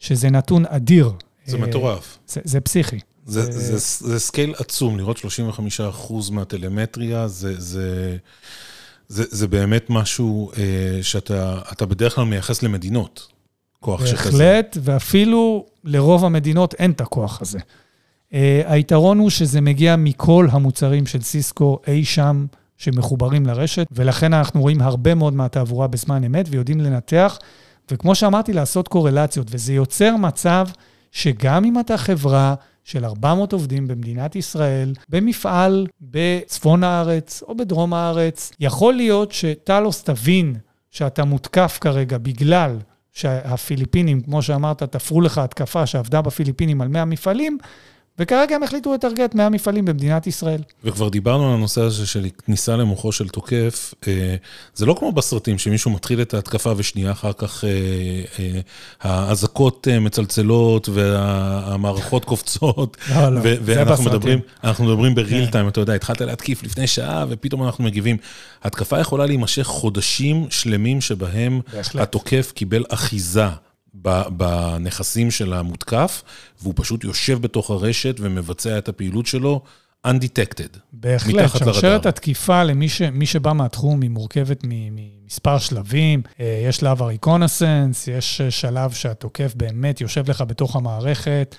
שזה 0.01 0.31
נתון 0.31 0.65
אדיר. 0.67 1.13
זה 1.47 1.59
מטורף. 1.59 2.19
זה, 2.27 2.41
זה 2.45 2.61
פסיכי. 2.61 2.99
זה, 3.27 3.43
זה, 3.43 3.79
זה, 3.79 4.09
זה 4.09 4.19
scale 4.19 4.55
עצום, 4.59 4.99
לראות 4.99 5.19
35% 5.19 5.21
מהטלמטריה, 6.33 7.29
זה, 7.29 7.61
זה, 7.61 8.17
זה, 9.09 9.25
זה 9.31 9.47
באמת 9.47 9.87
משהו 9.91 10.51
אה, 10.57 11.03
שאתה 11.03 11.87
בדרך 11.89 12.15
כלל 12.15 12.25
מייחס 12.25 12.63
למדינות, 12.63 13.29
כוח 13.81 14.07
שכזה. 14.07 14.31
בהחלט, 14.31 14.77
ואפילו 14.83 15.67
לרוב 15.85 16.25
המדינות 16.25 16.75
אין 16.75 16.91
את 16.91 17.01
הכוח 17.01 17.41
הזה. 17.43 17.59
אה, 17.59 18.37
היתרון 18.67 19.19
הוא 19.19 19.31
שזה 19.31 19.61
מגיע 19.61 19.97
מכל 19.97 20.49
המוצרים 20.51 21.07
של 21.07 21.23
סיסקו 21.23 21.79
אי 21.87 22.05
שם 22.05 22.47
שמחוברים 22.77 23.47
לרשת, 23.47 23.87
ולכן 23.93 24.35
אנחנו 24.35 24.61
רואים 24.61 24.81
הרבה 24.81 25.15
מאוד 25.15 25.35
מהתעבורה 25.35 25.87
בזמן 25.87 26.25
אמת 26.25 26.47
ויודעים 26.51 26.81
לנתח, 26.81 27.39
וכמו 27.91 28.15
שאמרתי, 28.15 28.53
לעשות 28.53 28.89
קורלציות, 28.89 29.47
וזה 29.51 29.73
יוצר 29.73 30.17
מצב 30.17 30.67
שגם 31.13 31.65
אם 31.65 31.81
אתה 31.81 31.97
חברה 31.97 32.55
של 32.85 33.05
400 33.05 33.53
עובדים 33.53 33.89
במדינת 33.89 34.37
ישראל, 34.37 34.93
במפעל 35.09 35.87
בצפון 36.01 36.85
הארץ 36.85 37.43
או 37.43 37.57
בדרום 37.57 37.95
הארץ, 37.95 38.53
יכול 38.61 38.95
להיות 38.95 39.33
שטלוס 39.33 40.03
תבין 40.03 40.55
שאתה 40.91 41.25
מותקף 41.25 41.79
כרגע 41.81 42.19
בגלל 42.19 42.79
שהפיליפינים, 43.13 44.21
כמו 44.21 44.43
שאמרת, 44.43 44.83
תפרו 44.83 45.21
לך 45.21 45.39
התקפה 45.39 45.87
שעבדה 45.87 46.23
בפיליפינים 46.23 46.81
על 46.81 46.89
100 46.89 47.05
מפעלים, 47.05 47.59
וכרגע 48.19 48.57
הם 48.57 48.63
החליטו 48.63 48.95
לטרגט 48.95 49.35
100 49.35 49.49
מפעלים 49.49 49.85
במדינת 49.85 50.27
ישראל. 50.27 50.61
וכבר 50.85 51.09
דיברנו 51.09 51.49
על 51.49 51.55
הנושא 51.55 51.81
הזה 51.81 52.07
של 52.07 52.27
כניסה 52.47 52.77
למוחו 52.77 53.13
של 53.13 53.29
תוקף. 53.29 53.95
אה, 54.09 54.35
זה 54.75 54.87
לא 54.87 54.95
כמו 54.99 55.13
בסרטים, 55.13 55.59
שמישהו 55.59 55.91
מתחיל 55.91 56.23
את 56.23 56.35
ההתקפה 56.35 56.73
ושנייה 56.77 57.11
אחר 57.11 57.33
כך 57.33 57.65
אה, 57.65 57.71
אה, 58.39 58.61
האזעקות 59.01 59.89
מצלצלות 60.01 60.89
והמערכות 60.89 62.25
קופצות. 62.25 62.97
לא, 63.11 63.29
לא, 63.29 63.41
זה 63.41 63.57
ואנחנו 63.63 64.05
מדברים, 64.05 64.41
אנחנו 64.65 64.85
מדברים 64.85 65.15
בריל 65.15 65.47
טיים, 65.47 65.65
כן. 65.65 65.69
אתה 65.69 65.81
יודע, 65.81 65.95
התחלת 65.95 66.21
להתקיף 66.21 66.63
לפני 66.63 66.87
שעה 66.87 67.25
ופתאום 67.29 67.65
אנחנו 67.65 67.85
מגיבים. 67.85 68.17
התקפה 68.63 69.01
יכולה 69.01 69.27
להימשך 69.27 69.63
חודשים 69.63 70.47
שלמים 70.51 71.01
שבהם 71.01 71.61
התוקף 71.95 72.53
קיבל 72.55 72.85
אחיזה. 72.89 73.49
בנכסים 74.29 75.31
של 75.31 75.53
המותקף, 75.53 76.23
והוא 76.63 76.75
פשוט 76.77 77.05
יושב 77.05 77.43
בתוך 77.43 77.71
הרשת 77.71 78.17
ומבצע 78.21 78.79
את 78.79 78.89
הפעילות 78.89 79.27
שלו 79.27 79.63
undetected, 80.07 80.79
בהחלט, 80.93 81.51
שרשרת 81.59 82.07
התקיפה 82.07 82.63
למי 82.63 82.89
ש, 82.89 83.03
שבא 83.25 83.53
מהתחום 83.53 84.03
היא 84.03 84.11
מורכבת 84.11 84.61
ממספר 84.65 85.59
שלבים. 85.59 86.23
אה, 86.41 86.65
יש 86.69 86.77
שלב 86.77 87.03
הריקונסנס, 87.03 88.09
יש 88.09 88.41
שלב 88.41 88.93
שהתוקף 88.93 89.53
באמת 89.57 90.01
יושב 90.01 90.31
לך 90.31 90.45
בתוך 90.47 90.77
המערכת, 90.77 91.57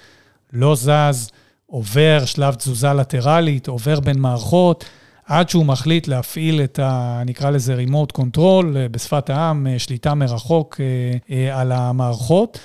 לא 0.53 0.75
זז, 0.75 1.29
עובר 1.65 2.25
שלב 2.25 2.55
תזוזה 2.55 2.93
לטרלית, 2.93 3.67
עובר 3.67 3.99
בין 3.99 4.19
מערכות. 4.19 4.85
עד 5.25 5.49
שהוא 5.49 5.65
מחליט 5.65 6.07
להפעיל 6.07 6.61
את 6.61 6.79
ה... 6.79 7.21
נקרא 7.25 7.49
לזה 7.49 7.75
remote 7.85 8.21
control, 8.21 8.65
אה, 8.75 8.89
בשפת 8.91 9.29
העם, 9.29 9.67
אה, 9.67 9.79
שליטה 9.79 10.13
מרחוק 10.13 10.81
אה, 11.29 11.59
על 11.59 11.71
המערכות. 11.71 12.59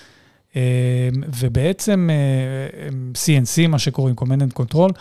ובעצם 1.41 2.11
CNC, 3.15 3.69
מה 3.69 3.79
שקוראים 3.79 4.15
Command 4.21 4.53
and 4.53 4.61
Control, 4.61 4.93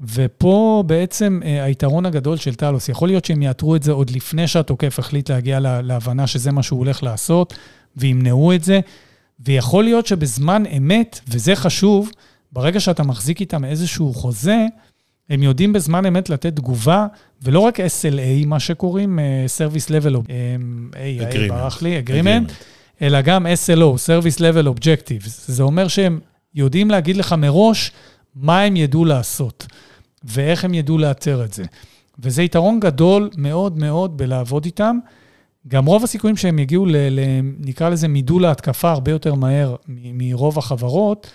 ופה 0.00 0.84
בעצם 0.86 1.40
היתרון 1.44 2.06
הגדול 2.06 2.36
של 2.36 2.54
טלוס, 2.54 2.88
יכול 2.88 3.08
להיות 3.08 3.24
שהם 3.24 3.42
יאתרו 3.42 3.76
את 3.76 3.82
זה 3.82 3.92
עוד 3.92 4.10
לפני 4.10 4.48
שהתוקף 4.48 4.98
החליט 4.98 5.30
להגיע 5.30 5.60
להבנה 5.60 6.26
שזה 6.26 6.52
מה 6.52 6.62
שהוא 6.62 6.78
הולך 6.78 7.02
לעשות, 7.02 7.54
וימנעו 7.96 8.52
את 8.52 8.64
זה, 8.64 8.80
ויכול 9.40 9.84
להיות 9.84 10.06
שבזמן 10.06 10.62
אמת, 10.76 11.20
וזה 11.28 11.56
חשוב, 11.56 12.10
ברגע 12.52 12.80
שאתה 12.80 13.02
מחזיק 13.02 13.40
איתם 13.40 13.64
איזשהו 13.64 14.14
חוזה, 14.14 14.66
הם 15.30 15.42
יודעים 15.42 15.72
בזמן 15.72 16.06
אמת 16.06 16.30
לתת 16.30 16.56
תגובה, 16.56 17.06
ולא 17.42 17.60
רק 17.60 17.80
SLA, 17.80 18.46
מה 18.46 18.60
שקוראים, 18.60 19.18
uh, 19.18 19.22
Service 19.58 19.88
Level, 19.88 20.14
of, 20.16 20.26
um, 20.26 20.94
A, 20.94 21.34
A, 21.34 21.48
ברח 21.48 21.82
לי, 21.82 22.02
Agreement, 22.06 22.52
אלא 23.02 23.20
גם 23.20 23.46
SLO, 23.46 23.96
Service 24.06 24.38
Level 24.38 24.66
Objectives. 24.66 25.28
זה 25.46 25.62
אומר 25.62 25.88
שהם 25.88 26.20
יודעים 26.54 26.90
להגיד 26.90 27.16
לך 27.16 27.32
מראש 27.32 27.92
מה 28.34 28.60
הם 28.60 28.76
ידעו 28.76 29.04
לעשות, 29.04 29.66
ואיך 30.24 30.64
הם 30.64 30.74
ידעו 30.74 30.98
לאתר 30.98 31.44
את 31.44 31.52
זה. 31.52 31.64
וזה 32.18 32.42
יתרון 32.42 32.80
גדול 32.80 33.30
מאוד 33.36 33.78
מאוד 33.78 34.16
בלעבוד 34.16 34.64
איתם. 34.64 34.98
גם 35.68 35.86
רוב 35.86 36.04
הסיכויים 36.04 36.36
שהם 36.36 36.58
יגיעו, 36.58 36.86
ל, 36.86 36.96
ל, 36.96 37.20
נקרא 37.58 37.88
לזה 37.88 38.08
מידול 38.08 38.44
ההתקפה 38.44 38.90
הרבה 38.90 39.10
יותר 39.10 39.34
מהר 39.34 39.76
מרוב 39.88 40.58
החברות, 40.58 41.30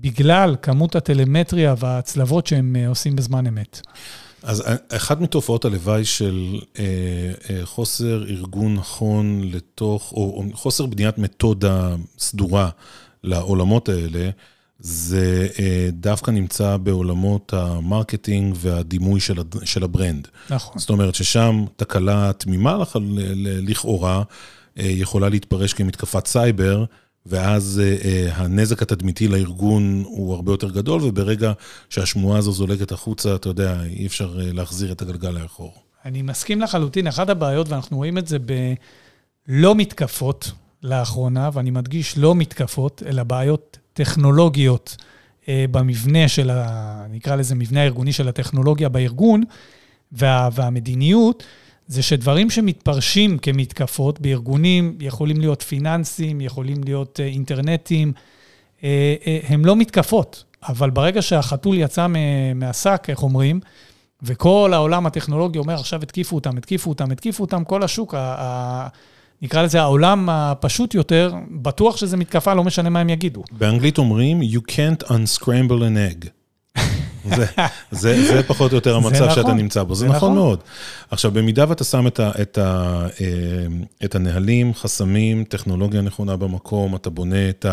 בגלל 0.00 0.56
כמות 0.62 0.96
הטלמטריה 0.96 1.74
וההצלבות 1.78 2.46
שהם 2.46 2.76
אה, 2.76 2.88
עושים 2.88 3.16
בזמן 3.16 3.46
אמת. 3.46 3.80
אז 4.42 4.60
אה, 4.60 4.74
אחת 4.96 5.20
מתופעות 5.20 5.64
הלוואי 5.64 6.04
של 6.04 6.60
אה, 6.78 6.84
אה, 7.50 7.66
חוסר 7.66 8.24
ארגון 8.28 8.74
נכון 8.74 9.40
לתוך, 9.44 10.12
או, 10.12 10.16
או 10.16 10.44
חוסר 10.56 10.86
בניית 10.86 11.18
מתודה 11.18 11.96
סדורה 12.18 12.68
לעולמות 13.24 13.88
האלה, 13.88 14.30
זה 14.78 15.48
אה, 15.58 15.88
דווקא 15.92 16.30
נמצא 16.30 16.76
בעולמות 16.76 17.52
ה 17.52 17.62
marketing 17.62 18.54
והדימוי 18.58 19.20
של, 19.20 19.34
של 19.64 19.84
ה 19.84 19.90
brand. 19.90 20.28
נכון. 20.50 20.78
זאת 20.78 20.90
אומרת 20.90 21.14
ששם 21.14 21.64
תקלה 21.76 22.32
תמימה 22.32 22.78
לכאורה 23.62 24.22
אה, 24.78 24.84
יכולה 24.86 25.28
להתפרש 25.28 25.72
כמתקפת 25.72 26.26
סייבר. 26.26 26.84
ואז 27.28 27.82
אה, 27.84 27.96
אה, 28.04 28.36
הנזק 28.36 28.82
התדמיתי 28.82 29.28
לארגון 29.28 30.02
הוא 30.06 30.34
הרבה 30.34 30.52
יותר 30.52 30.70
גדול, 30.70 31.02
וברגע 31.04 31.52
שהשמועה 31.90 32.38
הזו 32.38 32.52
זולגת 32.52 32.92
החוצה, 32.92 33.34
אתה 33.34 33.48
יודע, 33.48 33.82
אי 33.84 34.06
אפשר 34.06 34.40
אה, 34.40 34.52
להחזיר 34.52 34.92
את 34.92 35.02
הגלגל 35.02 35.30
לאחור. 35.30 35.74
אני 36.04 36.22
מסכים 36.22 36.60
לחלוטין. 36.60 37.06
אחת 37.06 37.28
הבעיות, 37.28 37.68
ואנחנו 37.68 37.96
רואים 37.96 38.18
את 38.18 38.28
זה 38.28 38.36
בלא 38.38 39.74
מתקפות 39.74 40.52
לאחרונה, 40.82 41.50
ואני 41.52 41.70
מדגיש 41.70 42.18
לא 42.18 42.34
מתקפות, 42.34 43.02
אלא 43.06 43.22
בעיות 43.22 43.78
טכנולוגיות 43.92 44.96
במבנה 45.48 46.28
של, 46.28 46.50
ה, 46.50 47.06
נקרא 47.10 47.36
לזה 47.36 47.54
מבנה 47.54 47.80
הארגוני 47.80 48.12
של 48.12 48.28
הטכנולוגיה 48.28 48.88
בארגון, 48.88 49.42
וה, 50.12 50.48
והמדיניות, 50.52 51.44
זה 51.88 52.02
שדברים 52.02 52.50
שמתפרשים 52.50 53.38
כמתקפות 53.38 54.20
בארגונים, 54.20 54.96
יכולים 55.00 55.40
להיות 55.40 55.62
פיננסים, 55.62 56.40
יכולים 56.40 56.84
להיות 56.84 57.20
אה, 57.20 57.26
אינטרנטים, 57.26 58.12
אה, 58.84 59.14
אה, 59.26 59.38
הם 59.48 59.64
לא 59.64 59.76
מתקפות. 59.76 60.44
אבל 60.68 60.90
ברגע 60.90 61.22
שהחתול 61.22 61.76
יצא 61.78 62.06
מהשק, 62.54 63.06
איך 63.08 63.22
אומרים, 63.22 63.60
וכל 64.22 64.70
העולם 64.74 65.06
הטכנולוגי 65.06 65.58
אומר, 65.58 65.74
עכשיו 65.74 66.02
התקיפו 66.02 66.36
אותם, 66.36 66.56
התקיפו 66.56 66.90
אותם, 66.90 67.10
התקיפו 67.10 67.44
אותם, 67.44 67.64
כל 67.64 67.82
השוק, 67.82 68.14
ה, 68.18 68.88
נקרא 69.42 69.62
לזה 69.62 69.80
העולם 69.80 70.28
הפשוט 70.28 70.94
יותר, 70.94 71.34
בטוח 71.50 71.96
שזה 71.96 72.16
מתקפה, 72.16 72.54
לא 72.54 72.64
משנה 72.64 72.90
מה 72.90 73.00
הם 73.00 73.10
יגידו. 73.10 73.42
באנגלית 73.52 73.98
אומרים, 73.98 74.40
you 74.42 74.72
can't 74.72 75.08
unscramble 75.08 75.80
an 75.80 76.24
egg. 76.24 76.28
זה, 77.36 77.46
זה, 77.90 78.26
זה 78.26 78.42
פחות 78.42 78.72
או 78.72 78.76
יותר 78.76 78.96
המצב 78.96 79.22
נכון, 79.22 79.34
שאתה 79.34 79.52
נמצא 79.52 79.82
בו, 79.82 79.94
זה, 79.94 79.98
זה 79.98 80.06
נכון, 80.06 80.16
נכון 80.16 80.34
מאוד. 80.34 80.60
עכשיו, 81.10 81.30
במידה 81.30 81.64
ואתה 81.68 81.84
שם 81.84 82.06
את, 82.06 82.20
ה, 82.20 82.30
את, 82.42 82.58
ה, 82.58 83.06
אה, 83.20 83.26
את 84.04 84.14
הנהלים, 84.14 84.74
חסמים, 84.74 85.44
טכנולוגיה 85.44 86.00
נכונה 86.00 86.36
במקום, 86.36 86.96
אתה 86.96 87.10
בונה 87.10 87.48
את 87.48 87.66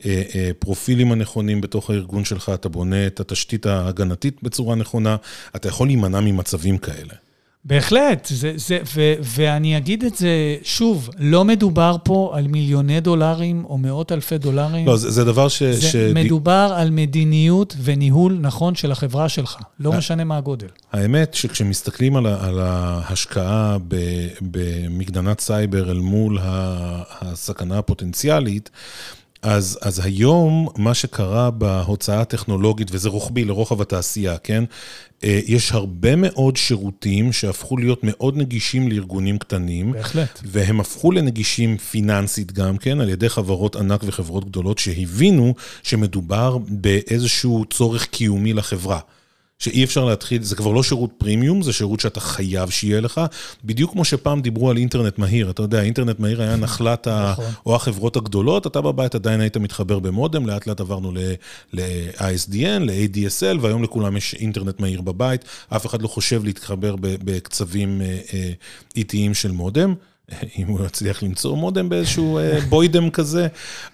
הפרופילים 0.00 1.06
אה, 1.06 1.12
אה, 1.12 1.16
הנכונים 1.16 1.60
בתוך 1.60 1.90
הארגון 1.90 2.24
שלך, 2.24 2.50
אתה 2.54 2.68
בונה 2.68 3.06
את 3.06 3.20
התשתית 3.20 3.66
ההגנתית 3.66 4.42
בצורה 4.42 4.74
נכונה, 4.74 5.16
אתה 5.56 5.68
יכול 5.68 5.86
להימנע 5.86 6.20
ממצבים 6.20 6.78
כאלה. 6.78 7.23
בהחלט, 7.64 8.28
זה, 8.30 8.52
זה, 8.56 8.78
ו, 8.94 9.14
ואני 9.20 9.76
אגיד 9.76 10.04
את 10.04 10.16
זה 10.16 10.56
שוב, 10.62 11.10
לא 11.18 11.44
מדובר 11.44 11.96
פה 12.04 12.32
על 12.34 12.46
מיליוני 12.46 13.00
דולרים 13.00 13.64
או 13.64 13.78
מאות 13.78 14.12
אלפי 14.12 14.38
דולרים. 14.38 14.86
לא, 14.86 14.96
זה, 14.96 15.10
זה 15.10 15.24
דבר 15.24 15.48
ש... 15.48 15.62
זה 15.62 15.82
ש... 15.82 15.96
מדובר 15.96 16.74
על 16.76 16.90
מדיניות 16.90 17.76
וניהול 17.82 18.38
נכון 18.40 18.74
של 18.74 18.92
החברה 18.92 19.28
שלך, 19.28 19.56
לא 19.80 19.92
משנה 19.92 20.24
מה 20.24 20.36
הגודל. 20.36 20.66
האמת 20.92 21.34
שכשמסתכלים 21.34 22.16
על, 22.16 22.26
על 22.26 22.60
ההשקעה 22.60 23.76
במגננת 24.40 25.40
סייבר 25.40 25.90
אל 25.90 25.98
מול 25.98 26.38
הסכנה 27.20 27.78
הפוטנציאלית, 27.78 28.70
אז, 29.44 29.78
אז 29.82 30.00
היום, 30.04 30.68
מה 30.76 30.94
שקרה 30.94 31.50
בהוצאה 31.50 32.20
הטכנולוגית, 32.20 32.88
וזה 32.90 33.08
רוחבי 33.08 33.44
לרוחב 33.44 33.80
התעשייה, 33.80 34.38
כן? 34.38 34.64
אה, 35.24 35.40
יש 35.46 35.72
הרבה 35.72 36.16
מאוד 36.16 36.56
שירותים 36.56 37.32
שהפכו 37.32 37.76
להיות 37.76 38.00
מאוד 38.02 38.36
נגישים 38.36 38.88
לארגונים 38.88 39.38
קטנים. 39.38 39.92
בהחלט. 39.92 40.40
והם 40.44 40.80
הפכו 40.80 41.12
לנגישים 41.12 41.76
פיננסית 41.78 42.52
גם 42.52 42.76
כן, 42.76 43.00
על 43.00 43.08
ידי 43.08 43.28
חברות 43.28 43.76
ענק 43.76 44.00
וחברות 44.04 44.44
גדולות 44.44 44.78
שהבינו 44.78 45.54
שמדובר 45.82 46.58
באיזשהו 46.68 47.64
צורך 47.70 48.06
קיומי 48.06 48.52
לחברה. 48.52 49.00
שאי 49.64 49.84
אפשר 49.84 50.04
להתחיל, 50.04 50.42
זה 50.42 50.56
כבר 50.56 50.72
לא 50.72 50.82
שירות 50.82 51.10
פרימיום, 51.18 51.62
זה 51.62 51.72
שירות 51.72 52.00
שאתה 52.00 52.20
חייב 52.20 52.70
שיהיה 52.70 53.00
לך. 53.00 53.20
בדיוק 53.64 53.92
כמו 53.92 54.04
שפעם 54.04 54.40
דיברו 54.40 54.70
על 54.70 54.76
אינטרנט 54.76 55.18
מהיר, 55.18 55.50
אתה 55.50 55.62
יודע, 55.62 55.82
אינטרנט 55.82 56.20
מהיר 56.20 56.42
היה 56.42 56.56
נחלת 56.56 57.06
ה... 57.06 57.30
נכון. 57.32 57.52
או 57.66 57.76
החברות 57.76 58.16
הגדולות, 58.16 58.66
אתה 58.66 58.80
בבית 58.80 59.14
עדיין 59.14 59.40
היית 59.40 59.56
מתחבר 59.56 59.98
במודם, 59.98 60.46
לאט 60.46 60.66
לאט 60.66 60.80
עברנו 60.80 61.12
ל-ISDN, 61.72 62.80
ל-ADSL, 62.80 63.58
והיום 63.60 63.82
לכולם 63.82 64.16
יש 64.16 64.34
אינטרנט 64.34 64.80
מהיר 64.80 65.00
בבית, 65.00 65.44
אף 65.68 65.86
אחד 65.86 66.02
לא 66.02 66.08
חושב 66.08 66.44
להתחבר 66.44 66.96
בקצבים 67.00 68.00
אה, 68.00 68.18
אה, 68.34 68.50
איטיים 68.96 69.34
של 69.34 69.50
מודם. 69.50 69.94
אם 70.58 70.66
הוא 70.66 70.86
יצליח 70.86 71.22
למצוא 71.22 71.56
מודם 71.56 71.88
באיזשהו 71.88 72.38
אה, 72.38 72.60
בוידם 72.70 73.10
כזה, 73.10 73.46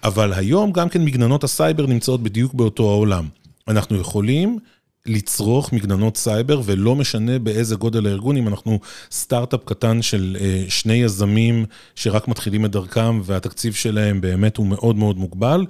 אבל 0.03 0.33
היום 0.33 0.71
גם 0.71 0.89
כן 0.89 1.05
מגננות 1.05 1.43
הסייבר 1.43 1.85
נמצאות 1.85 2.23
בדיוק 2.23 2.53
באותו 2.53 2.89
העולם. 2.89 3.27
אנחנו 3.67 3.97
יכולים 3.97 4.59
לצרוך 5.05 5.73
מגננות 5.73 6.17
סייבר, 6.17 6.61
ולא 6.65 6.95
משנה 6.95 7.39
באיזה 7.39 7.75
גודל 7.75 8.07
הארגון, 8.07 8.37
אם 8.37 8.47
אנחנו 8.47 8.79
סטארט-אפ 9.11 9.59
קטן 9.65 10.01
של 10.01 10.37
אה, 10.39 10.63
שני 10.69 10.93
יזמים 10.93 11.65
שרק 11.95 12.27
מתחילים 12.27 12.65
את 12.65 12.71
דרכם, 12.71 13.21
והתקציב 13.23 13.73
שלהם 13.73 14.21
באמת 14.21 14.57
הוא 14.57 14.67
מאוד 14.67 14.95
מאוד 14.95 15.17
מוגבל, 15.17 15.65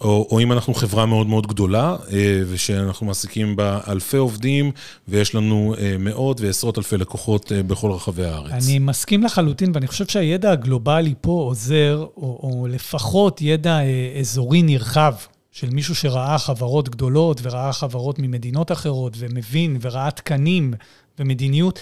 או, 0.00 0.28
או 0.30 0.40
אם 0.40 0.52
אנחנו 0.52 0.74
חברה 0.74 1.06
מאוד 1.06 1.26
מאוד 1.26 1.46
גדולה, 1.46 1.96
אה, 2.12 2.42
ושאנחנו 2.48 3.06
מעסיקים 3.06 3.56
בה 3.56 3.80
אלפי 3.88 4.16
עובדים, 4.16 4.70
ויש 5.08 5.34
לנו 5.34 5.74
אה, 5.78 5.96
מאות 5.98 6.40
ועשרות 6.40 6.78
אלפי 6.78 6.96
לקוחות 6.96 7.52
בכל 7.66 7.90
רחבי 7.90 8.24
הארץ. 8.24 8.52
אני 8.52 8.78
מסכים 8.78 9.22
לחלוטין, 9.22 9.70
ואני 9.74 9.86
חושב 9.86 10.06
שהידע 10.06 10.52
הגלובלי 10.52 11.14
פה 11.20 11.30
עוזר, 11.30 12.06
או, 12.16 12.40
או 12.42 12.66
לפחות 12.70 13.42
ידע 13.42 13.78
אזורי 14.20 14.62
נרחב. 14.62 15.14
של 15.56 15.70
מישהו 15.70 15.94
שראה 15.94 16.38
חברות 16.38 16.88
גדולות 16.88 17.40
וראה 17.42 17.72
חברות 17.72 18.18
ממדינות 18.18 18.72
אחרות 18.72 19.12
ומבין 19.18 19.76
וראה 19.80 20.10
תקנים 20.10 20.74
ומדיניות. 21.18 21.80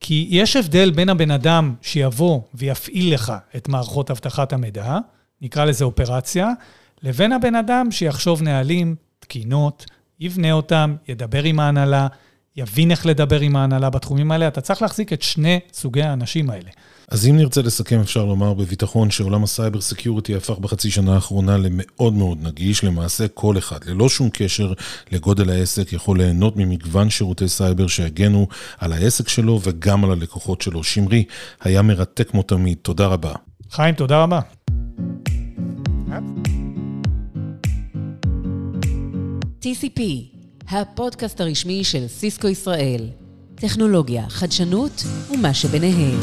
כי 0.00 0.26
יש 0.30 0.56
הבדל 0.56 0.90
בין 0.90 1.08
הבן 1.08 1.30
אדם 1.30 1.74
שיבוא 1.82 2.40
ויפעיל 2.54 3.14
לך 3.14 3.32
את 3.56 3.68
מערכות 3.68 4.10
אבטחת 4.10 4.52
המידע, 4.52 4.98
נקרא 5.42 5.64
לזה 5.64 5.84
אופרציה, 5.84 6.50
לבין 7.02 7.32
הבן 7.32 7.54
אדם 7.54 7.90
שיחשוב 7.90 8.42
נהלים, 8.42 8.94
תקינות, 9.18 9.84
יבנה 10.20 10.52
אותם, 10.52 10.96
ידבר 11.08 11.42
עם 11.42 11.60
ההנהלה, 11.60 12.06
יבין 12.56 12.90
איך 12.90 13.06
לדבר 13.06 13.40
עם 13.40 13.56
ההנהלה 13.56 13.90
בתחומים 13.90 14.30
האלה. 14.30 14.48
אתה 14.48 14.60
צריך 14.60 14.82
להחזיק 14.82 15.12
את 15.12 15.22
שני 15.22 15.60
סוגי 15.72 16.02
האנשים 16.02 16.50
האלה. 16.50 16.70
אז 17.08 17.28
אם 17.28 17.36
נרצה 17.36 17.62
לסכם, 17.62 18.00
אפשר 18.00 18.24
לומר 18.24 18.54
בביטחון 18.54 19.10
שעולם 19.10 19.44
הסייבר 19.44 19.80
security 19.80 20.34
הפך 20.34 20.58
בחצי 20.58 20.90
שנה 20.90 21.14
האחרונה 21.14 21.56
למאוד 21.56 22.14
מאוד 22.14 22.38
נגיש. 22.42 22.84
למעשה 22.84 23.28
כל 23.28 23.58
אחד, 23.58 23.84
ללא 23.84 24.08
שום 24.08 24.28
קשר 24.32 24.72
לגודל 25.12 25.50
העסק, 25.50 25.92
יכול 25.92 26.18
ליהנות 26.18 26.56
ממגוון 26.56 27.10
שירותי 27.10 27.48
סייבר 27.48 27.86
שיגנו 27.86 28.46
על 28.78 28.92
העסק 28.92 29.28
שלו 29.28 29.60
וגם 29.62 30.04
על 30.04 30.10
הלקוחות 30.12 30.62
שלו. 30.62 30.84
שמרי, 30.84 31.24
היה 31.60 31.82
מרתק 31.82 32.30
כמו 32.30 32.42
תמיד, 32.42 32.78
תודה 32.82 33.06
רבה. 33.06 33.32
חיים, 33.70 33.94
תודה 33.94 34.22
רבה. 34.22 34.40
TCP, 39.62 40.00
הפודקאסט 40.68 41.40
הרשמי 41.40 41.84
של 41.84 42.08
סיסקו 42.08 42.48
ישראל. 42.48 43.08
טכנולוגיה, 43.54 44.28
חדשנות 44.28 45.02
ומה 45.30 45.54
שביניהם. 45.54 46.20